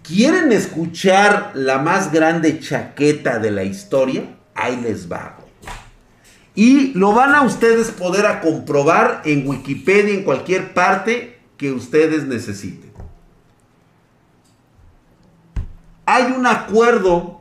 [0.03, 4.41] ¿quieren escuchar la más grande chaqueta de la historia?
[4.62, 5.38] Ahí les va.
[6.54, 12.26] Y lo van a ustedes poder a comprobar en Wikipedia, en cualquier parte que ustedes
[12.26, 12.92] necesiten.
[16.06, 17.40] Hay un acuerdo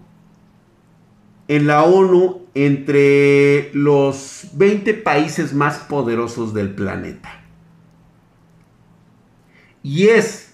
[1.48, 7.44] en la ONU entre los 20 países más poderosos del planeta.
[9.84, 10.51] Y es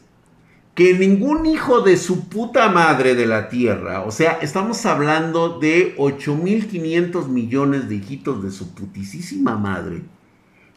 [0.77, 5.97] que ningún hijo de su puta madre de la tierra, o sea, estamos hablando de
[5.97, 10.03] 8.500 millones de hijitos de su putisísima madre,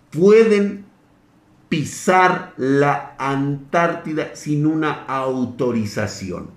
[0.08, 0.86] pueden
[1.68, 6.48] pisar la Antártida sin una autorización.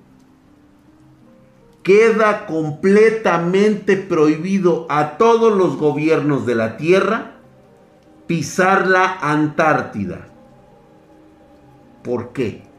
[1.83, 7.35] Queda completamente prohibido a todos los gobiernos de la Tierra
[8.25, 10.29] pisar la Antártida.
[12.03, 12.71] ¿Por qué?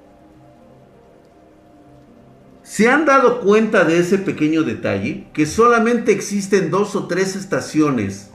[2.64, 5.26] ¿Se han dado cuenta de ese pequeño detalle?
[5.34, 8.30] Que solamente existen dos o tres estaciones,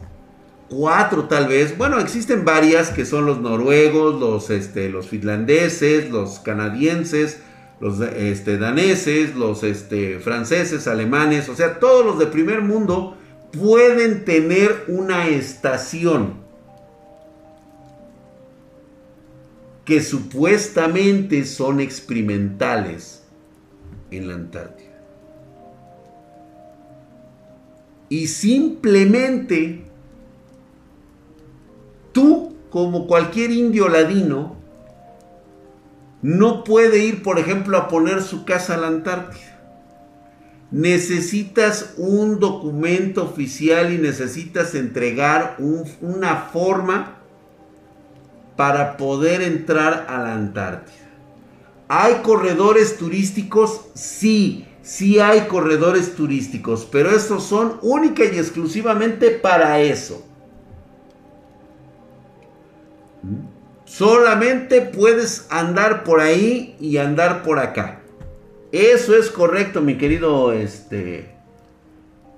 [0.70, 6.38] cuatro tal vez, bueno, existen varias que son los noruegos, los, este, los finlandeses, los
[6.38, 7.40] canadienses,
[7.82, 13.18] los este, daneses, los este, franceses, alemanes, o sea, todos los de primer mundo
[13.52, 16.36] pueden tener una estación
[19.86, 23.19] que supuestamente son experimentales
[24.12, 24.90] en la Antártida.
[28.10, 29.84] Y simplemente
[32.12, 34.56] tú, como cualquier indio ladino,
[36.22, 39.60] no puede ir, por ejemplo, a poner su casa a la Antártida.
[40.72, 45.58] Necesitas un documento oficial y necesitas entregar
[46.02, 47.16] una forma
[48.56, 50.99] para poder entrar a la Antártida.
[51.90, 53.82] ¿Hay corredores turísticos?
[53.96, 60.24] Sí, sí hay corredores turísticos, pero estos son única y exclusivamente para eso.
[63.86, 68.02] Solamente puedes andar por ahí y andar por acá.
[68.72, 71.40] Eso es correcto, mi querido este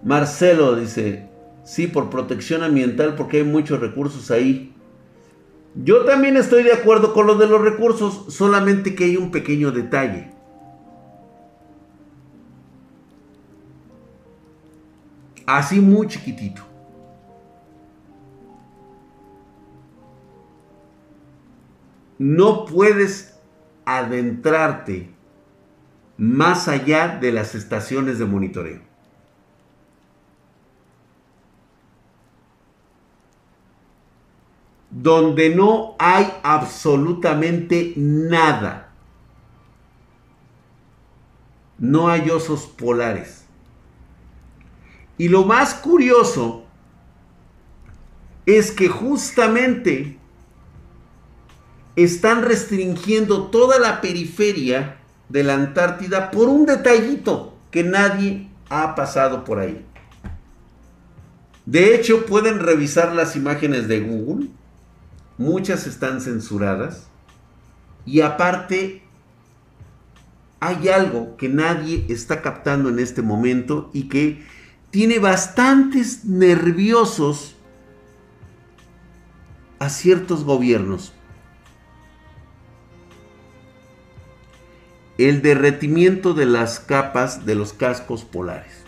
[0.02, 1.28] Marcelo dice,
[1.66, 4.71] sí, por protección ambiental porque hay muchos recursos ahí.
[5.76, 9.72] Yo también estoy de acuerdo con lo de los recursos, solamente que hay un pequeño
[9.72, 10.32] detalle.
[15.46, 16.62] Así muy chiquitito.
[22.18, 23.40] No puedes
[23.86, 25.10] adentrarte
[26.18, 28.91] más allá de las estaciones de monitoreo.
[34.92, 38.92] Donde no hay absolutamente nada.
[41.80, 43.46] No hay osos polares.
[45.18, 46.66] Y lo más curioso
[48.46, 50.18] es que justamente
[51.96, 54.98] están restringiendo toda la periferia
[55.30, 59.86] de la Antártida por un detallito que nadie ha pasado por ahí.
[61.66, 64.50] De hecho, pueden revisar las imágenes de Google
[65.42, 67.08] muchas están censuradas
[68.06, 69.02] y aparte
[70.60, 74.46] hay algo que nadie está captando en este momento y que
[74.92, 77.56] tiene bastantes nerviosos
[79.80, 81.14] a ciertos gobiernos.
[85.18, 88.84] El derretimiento de las capas de los cascos polares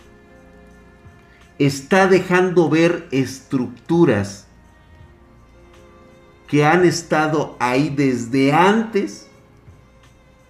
[1.58, 4.43] está dejando ver estructuras
[6.54, 9.28] que han estado ahí desde antes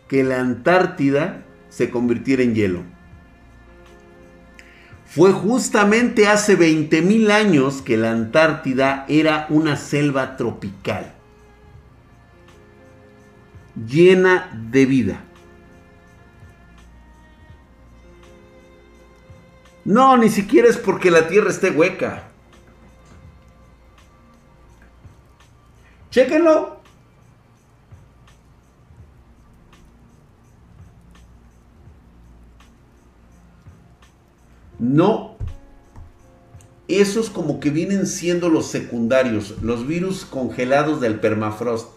[0.07, 2.83] que la Antártida se convirtiera en hielo.
[5.07, 11.11] Fue justamente hace 20.000 años que la Antártida era una selva tropical,
[13.75, 15.25] llena de vida.
[19.87, 22.34] No, ni siquiera es porque la Tierra esté hueca.
[26.15, 26.77] Chéquenlo.
[34.79, 35.37] No.
[36.87, 41.89] Esos como que vienen siendo los secundarios, los virus congelados del permafrost.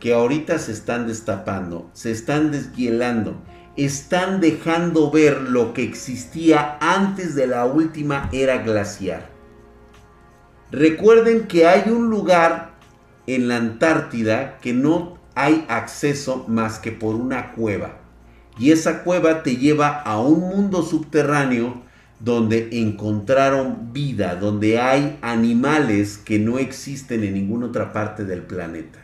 [0.00, 3.34] que ahorita se están destapando, se están deshielando,
[3.76, 9.28] están dejando ver lo que existía antes de la última era glaciar.
[10.70, 12.75] Recuerden que hay un lugar
[13.26, 17.98] en la Antártida que no hay acceso más que por una cueva.
[18.58, 21.82] Y esa cueva te lleva a un mundo subterráneo
[22.20, 29.00] donde encontraron vida, donde hay animales que no existen en ninguna otra parte del planeta.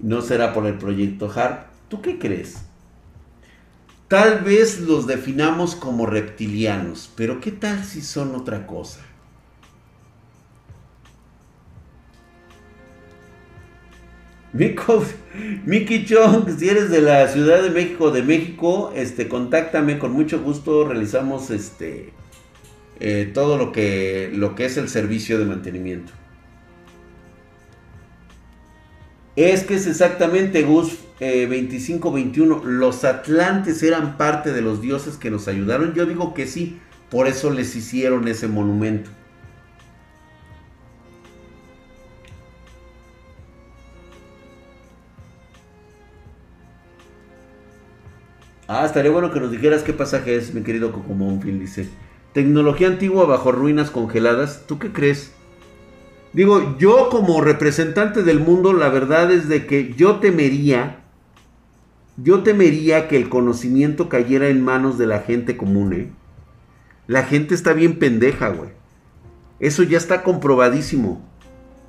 [0.00, 1.66] No será por el proyecto HARP.
[1.88, 2.56] ¿Tú qué crees?
[4.08, 9.00] Tal vez los definamos como reptilianos, pero ¿qué tal si son otra cosa?
[14.54, 20.40] Miki Chong, si eres de la Ciudad de México, de México, este, contáctame con mucho
[20.40, 20.86] gusto.
[20.86, 22.12] Realizamos este
[23.00, 26.12] eh, todo lo que, lo que es el servicio de mantenimiento.
[29.34, 32.60] Es que es exactamente Gus 25-21.
[32.60, 35.94] Eh, los atlantes eran parte de los dioses que nos ayudaron.
[35.94, 36.78] Yo digo que sí,
[37.10, 39.10] por eso les hicieron ese monumento.
[48.66, 51.88] Ah, estaría bueno que nos dijeras qué pasaje es, mi querido Cocomonfil, dice.
[52.32, 54.64] Tecnología antigua bajo ruinas congeladas.
[54.66, 55.32] ¿Tú qué crees?
[56.32, 61.04] Digo, yo como representante del mundo, la verdad es de que yo temería,
[62.16, 66.10] yo temería que el conocimiento cayera en manos de la gente común, ¿eh?
[67.06, 68.70] La gente está bien pendeja, güey.
[69.60, 71.22] Eso ya está comprobadísimo.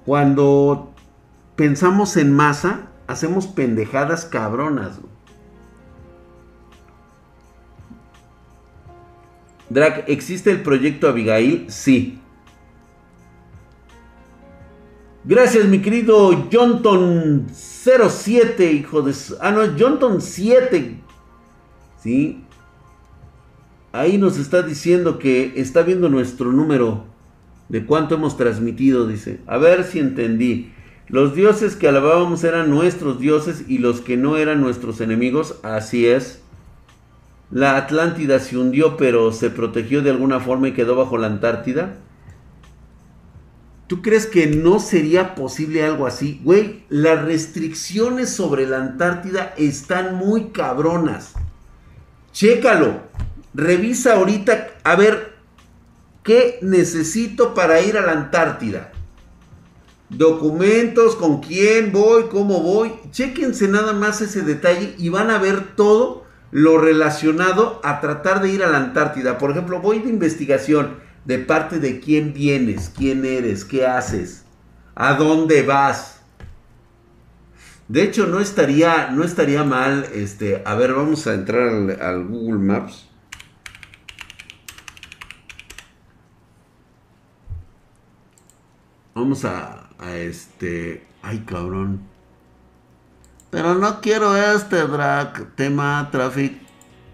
[0.05, 0.93] Cuando
[1.55, 5.14] pensamos en masa, hacemos pendejadas cabronas, güey.
[9.69, 11.65] Drag, ¿existe el proyecto Abigail?
[11.69, 12.19] Sí.
[15.23, 19.13] Gracias, mi querido Jonton 07, hijo de...
[19.41, 20.99] Ah, no, Jonton 7.
[22.01, 22.43] Sí.
[23.91, 27.05] Ahí nos está diciendo que está viendo nuestro número
[27.69, 29.39] de cuánto hemos transmitido, dice.
[29.47, 30.71] A ver si entendí.
[31.07, 36.05] Los dioses que alabábamos eran nuestros dioses y los que no eran nuestros enemigos, así
[36.05, 36.41] es.
[37.55, 41.95] La Atlántida se hundió, pero se protegió de alguna forma y quedó bajo la Antártida.
[43.87, 46.41] ¿Tú crees que no sería posible algo así?
[46.43, 51.31] Güey, las restricciones sobre la Antártida están muy cabronas.
[52.33, 53.03] Chécalo.
[53.53, 55.37] Revisa ahorita a ver
[56.23, 58.91] qué necesito para ir a la Antártida.
[60.09, 62.91] Documentos, con quién voy, cómo voy.
[63.11, 68.49] Chéquense nada más ese detalle y van a ver todo lo relacionado a tratar de
[68.49, 69.37] ir a la Antártida.
[69.37, 74.45] Por ejemplo, voy de investigación de parte de quién vienes, quién eres, qué haces,
[74.93, 76.21] a dónde vas.
[77.87, 81.69] De hecho, no estaría, no estaría mal, este, a ver, vamos a entrar
[82.01, 83.07] al, Google Maps.
[89.13, 92.14] Vamos a, este, ay cabrón.
[93.55, 96.59] Pero no quiero este drag tema traffic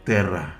[0.03, 0.57] terra.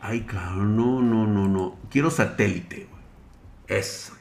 [0.00, 1.76] Ay, cabrón, no, no, no, no.
[1.90, 2.88] Quiero satélite,
[3.68, 4.14] Eso.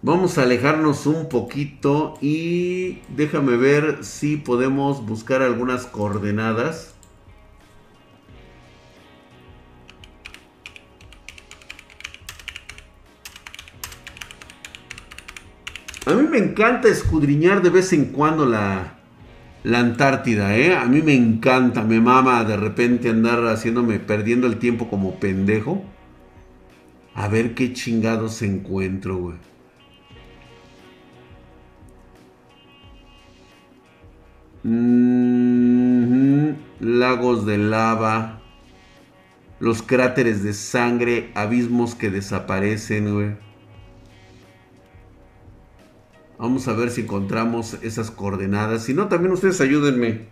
[0.00, 6.93] Vamos a alejarnos un poquito y déjame ver si podemos buscar algunas coordenadas.
[16.06, 18.98] A mí me encanta escudriñar de vez en cuando la,
[19.62, 20.76] la Antártida, ¿eh?
[20.76, 25.82] A mí me encanta, me mama de repente andar haciéndome, perdiendo el tiempo como pendejo.
[27.14, 29.36] A ver qué chingados encuentro, güey.
[36.80, 38.40] Lagos de lava.
[39.58, 41.30] Los cráteres de sangre.
[41.34, 43.43] Abismos que desaparecen, güey.
[46.38, 48.84] Vamos a ver si encontramos esas coordenadas.
[48.84, 50.26] Si no, también ustedes ayúdenme.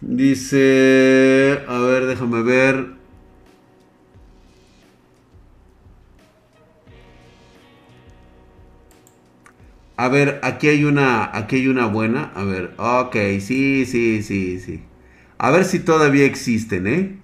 [0.00, 1.01] Dice,
[10.02, 12.32] A ver, aquí hay una, aquí hay una buena.
[12.34, 14.82] A ver, ok, sí, sí, sí, sí.
[15.38, 17.22] A ver si todavía existen, ¿eh?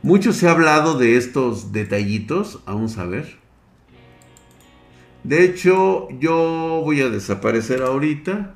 [0.00, 2.62] Mucho se ha hablado de estos detallitos.
[2.64, 3.36] Vamos a ver.
[5.22, 8.54] De hecho, yo voy a desaparecer ahorita.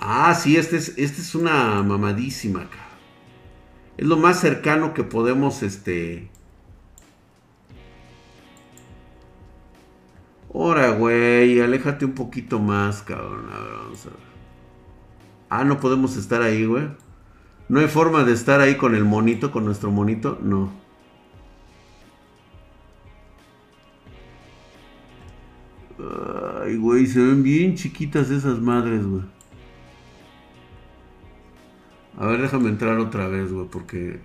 [0.00, 2.88] Ah, sí, este es, este es una mamadísima, acá.
[3.98, 6.30] Es lo más cercano que podemos, este...
[10.54, 13.48] Ahora, güey, aléjate un poquito más, cabrón.
[13.52, 14.18] A ver, vamos a ver.
[15.48, 16.88] Ah, no podemos estar ahí, güey.
[17.68, 20.38] No hay forma de estar ahí con el monito, con nuestro monito.
[20.42, 20.70] No.
[26.62, 29.22] Ay, güey, se ven bien chiquitas esas madres, güey.
[32.18, 34.20] A ver, déjame entrar otra vez, güey, porque...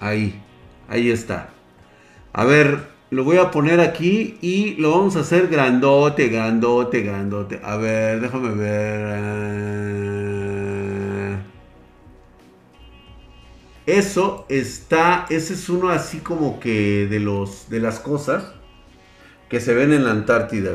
[0.00, 0.40] Ahí,
[0.88, 1.50] ahí está.
[2.32, 7.58] A ver, lo voy a poner aquí y lo vamos a hacer grandote, grandote, grandote.
[7.62, 9.88] A ver, déjame ver.
[13.86, 18.52] Eso está, ese es uno así como que de los de las cosas
[19.48, 20.72] que se ven en la Antártida.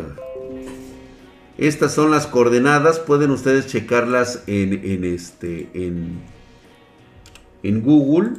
[1.60, 6.24] Estas son las coordenadas, pueden ustedes checarlas en, en este en
[7.62, 8.32] en Google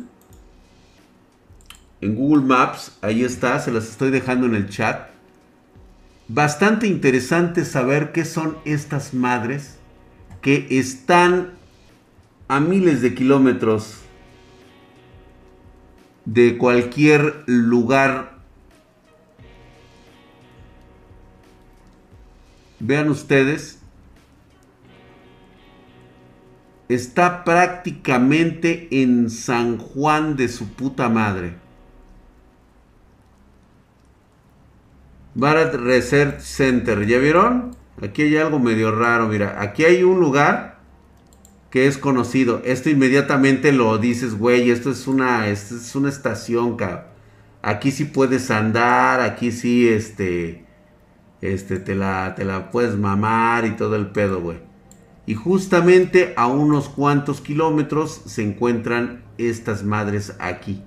[2.05, 5.09] en Google Maps, ahí está, se las estoy dejando en el chat.
[6.29, 9.79] Bastante interesante saber qué son estas madres
[10.43, 11.53] que están
[12.47, 14.01] a miles de kilómetros
[16.27, 18.37] de cualquier lugar.
[22.81, 23.79] Vean ustedes,
[26.91, 31.64] está prácticamente en San Juan de su puta madre.
[35.35, 37.07] Barat Research Center.
[37.07, 37.77] ¿Ya vieron?
[38.03, 39.29] Aquí hay algo medio raro.
[39.29, 40.79] Mira, aquí hay un lugar
[41.71, 42.63] que es conocido.
[42.65, 44.71] Esto inmediatamente lo dices, güey.
[44.71, 47.05] Esto es una, esto es una estación, cabrón.
[47.63, 49.21] Aquí sí puedes andar.
[49.21, 50.65] Aquí sí, este.
[51.41, 54.59] Este, te la, te la puedes mamar y todo el pedo, güey.
[55.27, 60.83] Y justamente a unos cuantos kilómetros se encuentran estas madres aquí.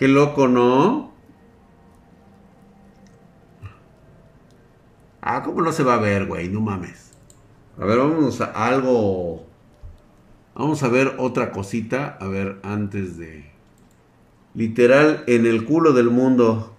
[0.00, 1.12] Qué loco, ¿no?
[5.20, 6.48] Ah, ¿cómo no se va a ver, güey?
[6.48, 7.10] No mames.
[7.78, 9.44] A ver, vamos a algo.
[10.54, 12.16] Vamos a ver otra cosita.
[12.18, 13.52] A ver, antes de.
[14.54, 16.74] Literal, en el culo del mundo.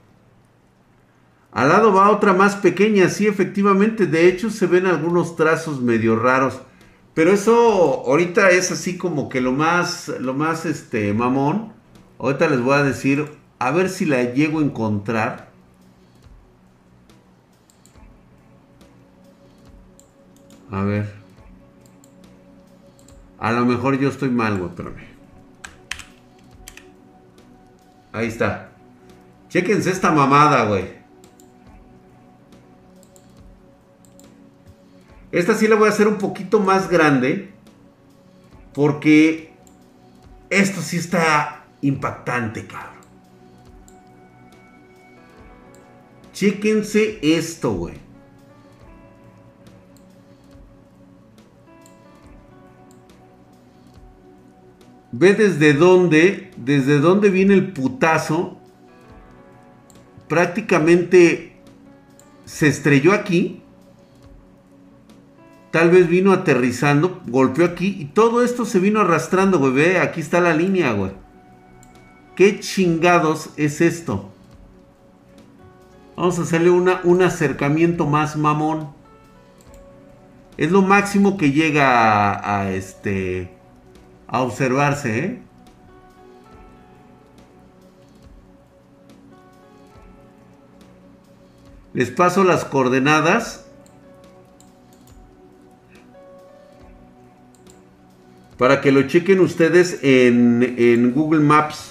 [1.52, 4.08] Al lado va otra más pequeña, sí, efectivamente.
[4.08, 6.60] De hecho, se ven algunos trazos medio raros.
[7.14, 11.80] Pero eso ahorita es así como que lo más, lo más, este, mamón.
[12.22, 13.26] Ahorita les voy a decir,
[13.58, 15.50] a ver si la llego a encontrar.
[20.70, 21.12] A ver.
[23.40, 24.72] A lo mejor yo estoy mal, güey.
[28.14, 28.70] Ahí está.
[29.50, 31.02] Chéquense esta mamada, güey.
[35.32, 37.52] Esta sí la voy a hacer un poquito más grande.
[38.76, 39.56] Porque
[40.52, 43.02] esto sí está impactante, cabrón.
[46.34, 47.96] Chéquense esto, güey.
[55.12, 58.58] Ve desde dónde, desde dónde viene el putazo.
[60.30, 61.58] Prácticamente
[62.46, 63.62] se estrelló aquí.
[65.72, 69.74] Tal vez vino aterrizando, golpeó aquí y todo esto se vino arrastrando, güey.
[69.74, 71.12] Ve, aquí está la línea, güey.
[72.42, 74.32] ¿Qué chingados es esto?
[76.16, 78.90] Vamos a hacerle una, un acercamiento más mamón.
[80.58, 83.52] Es lo máximo que llega a, este
[84.26, 85.42] a observarse, ¿eh?
[91.94, 93.68] Les paso las coordenadas.
[98.58, 101.91] Para que lo chequen ustedes en, en Google Maps.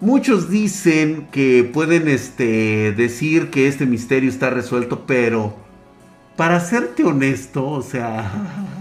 [0.00, 5.54] Muchos dicen que pueden este, decir que este misterio está resuelto, pero
[6.36, 8.32] para serte honesto, o sea...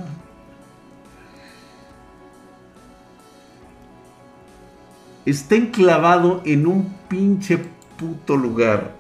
[5.26, 7.60] Está enclavado en un pinche
[7.98, 8.96] puto lugar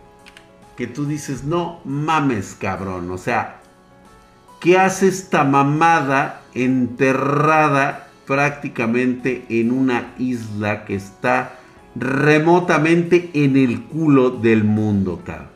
[0.78, 3.10] que tú dices, no mames, cabrón.
[3.10, 3.62] O sea,
[4.60, 11.59] ¿qué hace esta mamada enterrada prácticamente en una isla que está
[11.96, 15.50] remotamente en el culo del mundo, cabrón.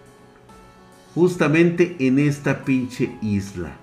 [1.16, 3.78] justamente en esta pinche isla.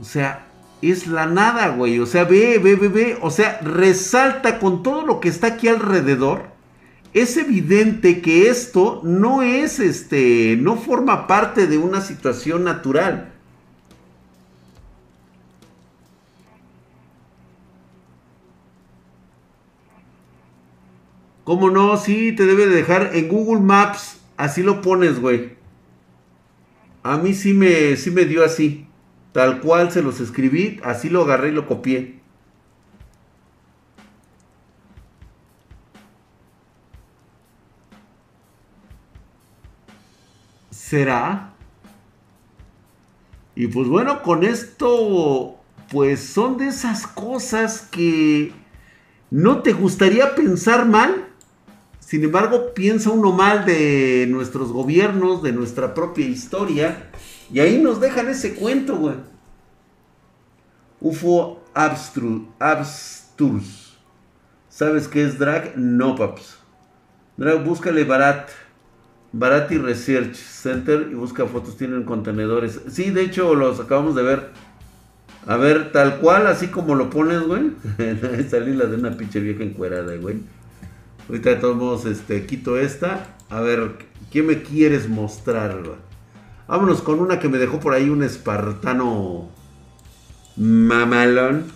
[0.00, 0.46] O sea,
[0.82, 1.98] es la nada, güey.
[1.98, 3.18] O sea, ve, ve, ve, ve.
[3.20, 6.46] O sea, resalta con todo lo que está aquí alrededor.
[7.14, 13.32] Es evidente que esto no es, este, no forma parte de una situación natural.
[21.48, 21.96] ¿Cómo no?
[21.96, 24.20] Sí, te debe de dejar en Google Maps.
[24.36, 25.54] Así lo pones, güey.
[27.02, 28.86] A mí sí me, sí me dio así.
[29.32, 32.20] Tal cual se los escribí, así lo agarré y lo copié.
[40.68, 41.54] ¿Será?
[43.54, 45.56] Y pues bueno, con esto,
[45.90, 48.52] pues son de esas cosas que
[49.30, 51.27] no te gustaría pensar mal.
[52.08, 57.10] Sin embargo, piensa uno mal de nuestros gobiernos, de nuestra propia historia.
[57.52, 59.16] Y ahí nos dejan ese cuento, güey.
[61.02, 63.98] UFO Abstrus.
[64.70, 65.76] ¿Sabes qué es drag?
[65.76, 66.56] No, paps.
[67.36, 68.48] Drag, búscale Barat.
[69.32, 72.80] Barat y Research Center y busca fotos, tienen contenedores.
[72.88, 74.48] Sí, de hecho los acabamos de ver.
[75.46, 77.72] A ver, tal cual, así como lo pones, güey.
[78.48, 80.38] Salí la de una pinche vieja encuerada, güey.
[81.28, 83.36] Ahorita de todos modos, este, quito esta.
[83.50, 83.98] A ver,
[84.30, 85.82] ¿qué me quieres mostrar?
[86.66, 89.48] Vámonos con una que me dejó por ahí un espartano
[90.56, 91.66] mamalón.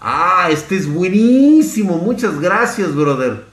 [0.00, 1.98] Ah, este es buenísimo.
[1.98, 3.44] Muchas gracias, brother.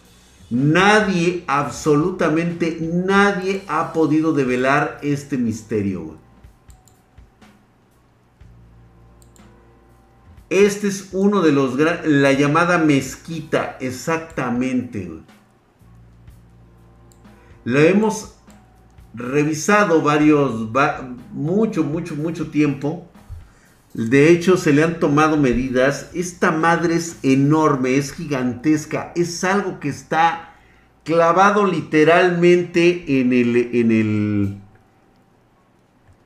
[0.49, 6.22] Nadie, absolutamente nadie ha podido develar este misterio.
[10.53, 11.75] Este es uno de los...
[12.05, 15.09] La llamada mezquita, exactamente.
[17.63, 18.35] Lo hemos
[19.15, 20.69] revisado varios,
[21.31, 23.09] mucho, mucho, mucho tiempo.
[23.95, 26.11] De hecho, se le han tomado medidas.
[26.13, 29.11] Esta madre es enorme, es gigantesca.
[29.15, 30.53] Es algo que está
[31.03, 34.62] clavado literalmente en el, en el...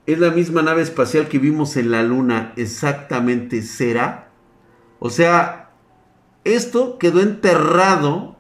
[0.08, 4.30] Es la misma nave espacial que vimos en la luna, exactamente será.
[4.99, 5.72] O sea,
[6.45, 8.38] esto quedó enterrado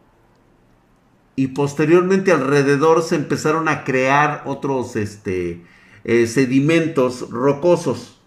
[1.35, 5.65] y posteriormente alrededor se empezaron a crear otros este,
[6.05, 8.17] eh, sedimentos rocosos.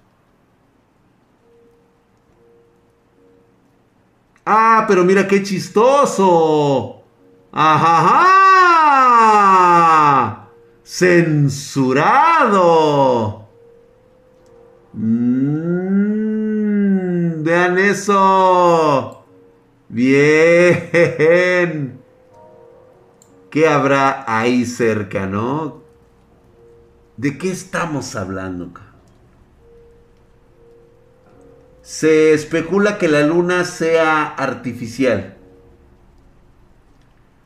[4.45, 7.03] Ah, pero mira qué chistoso.
[7.53, 8.49] Ajá.
[10.93, 12.49] Censurado.
[14.93, 16.24] Mm,
[17.45, 19.24] vean eso.
[19.88, 22.01] Bien.
[23.51, 25.84] ¿Qué habrá ahí cerca, no?
[27.16, 28.72] ¿De qué estamos hablando?
[31.82, 35.36] Se especula que la luna sea artificial.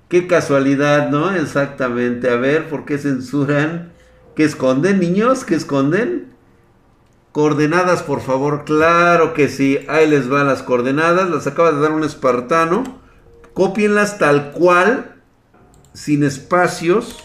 [0.09, 1.35] Qué casualidad, ¿no?
[1.35, 2.31] Exactamente.
[2.31, 3.93] A ver, ¿por qué censuran?
[4.37, 5.45] ¿Qué esconden, niños?
[5.45, 6.33] ¿Qué esconden?
[7.33, 8.65] Coordenadas, por favor.
[8.65, 9.81] Claro que sí.
[9.89, 11.31] Ahí les van las coordenadas.
[11.31, 13.01] Las acaba de dar un espartano.
[13.55, 15.15] Copienlas tal cual
[15.95, 17.25] sin espacios,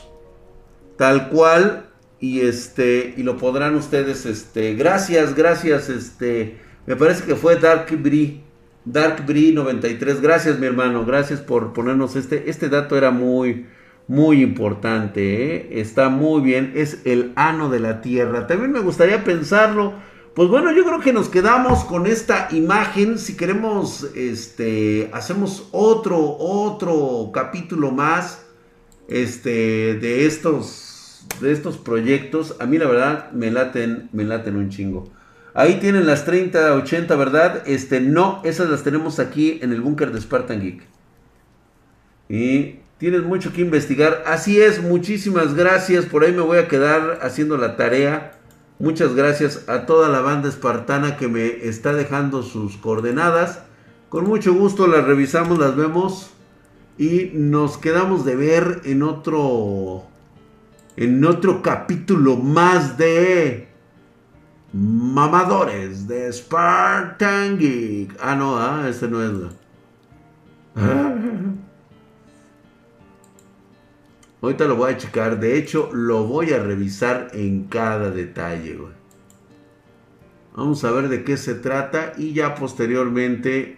[0.96, 1.88] tal cual,
[2.20, 7.88] y este, y lo podrán ustedes, este, gracias, gracias, este, me parece que fue Dark
[8.02, 8.44] Bree,
[8.92, 13.68] Dark Bree 93, gracias mi hermano, gracias por ponernos este, este dato era muy,
[14.08, 15.80] muy importante, ¿eh?
[15.80, 19.94] está muy bien, es el ano de la Tierra, también me gustaría pensarlo,
[20.34, 23.20] pues bueno, yo creo que nos quedamos con esta imagen.
[23.20, 28.46] Si queremos, este, hacemos otro, otro capítulo más
[29.10, 34.70] este, de estos, de estos proyectos, a mí la verdad me laten, me laten un
[34.70, 35.12] chingo.
[35.54, 37.64] Ahí tienen las 30, 80, ¿verdad?
[37.66, 40.84] Este, no, esas las tenemos aquí en el búnker de Spartan Geek.
[42.30, 44.24] Y tienes mucho que investigar.
[44.28, 46.06] Así es, muchísimas gracias.
[46.06, 48.34] Por ahí me voy a quedar haciendo la tarea.
[48.78, 53.64] Muchas gracias a toda la banda espartana que me está dejando sus coordenadas.
[54.10, 56.30] Con mucho gusto las revisamos, las vemos.
[56.98, 60.04] Y nos quedamos de ver en otro.
[60.96, 63.69] En otro capítulo más de.
[64.72, 68.16] Mamadores de Spartan Geek.
[68.22, 69.32] Ah, no, ah, este no es.
[74.42, 75.40] Ahorita lo voy a checar.
[75.40, 78.78] De hecho, lo voy a revisar en cada detalle,
[80.56, 82.14] Vamos a ver de qué se trata.
[82.18, 83.78] Y ya posteriormente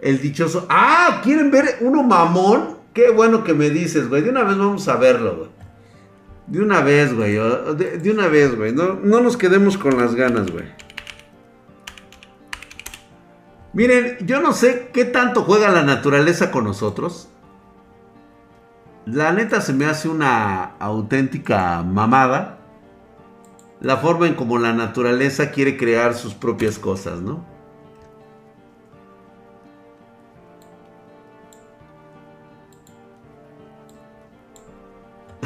[0.00, 0.66] El dichoso.
[0.68, 2.78] Ah, ¿quieren ver uno mamón?
[2.94, 4.22] Qué bueno que me dices, güey.
[4.22, 5.50] De una vez vamos a verlo, güey.
[6.46, 7.34] De una vez, güey.
[7.34, 8.72] De, una vez, güey.
[8.72, 10.64] No, no nos quedemos con las ganas, güey.
[13.72, 17.28] Miren, yo no sé qué tanto juega la naturaleza con nosotros.
[19.06, 22.58] La neta se me hace una auténtica mamada.
[23.80, 27.51] La forma en como la naturaleza quiere crear sus propias cosas, ¿no?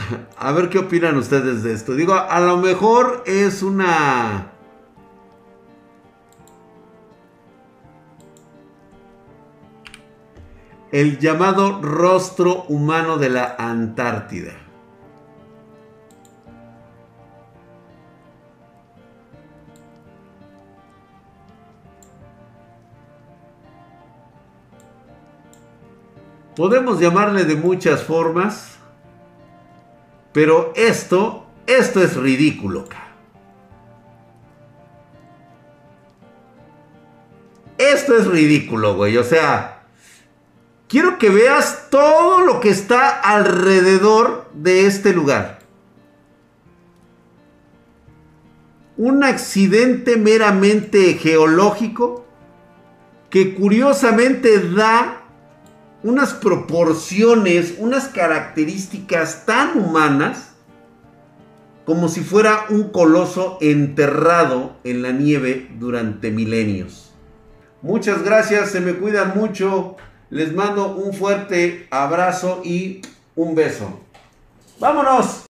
[0.39, 1.95] A ver qué opinan ustedes de esto.
[1.95, 4.53] Digo, a lo mejor es una
[10.93, 14.53] el llamado rostro humano de la Antártida.
[26.55, 28.76] Podemos llamarle de muchas formas,
[30.37, 32.85] pero esto, esto es ridículo.
[37.79, 39.17] Esto es ridículo, güey.
[39.17, 39.87] O sea,
[40.89, 45.61] quiero que veas todo lo que está alrededor de este lugar.
[48.99, 52.27] Un accidente meramente geológico
[53.31, 55.23] que curiosamente da
[56.07, 60.53] unas proporciones, unas características tan humanas
[61.85, 67.13] como si fuera un coloso enterrado en la nieve durante milenios.
[67.83, 69.97] Muchas gracias, se me cuidan mucho.
[70.31, 73.03] Les mando un fuerte abrazo y
[73.35, 73.99] un beso.
[74.79, 75.43] ¡Vámonos!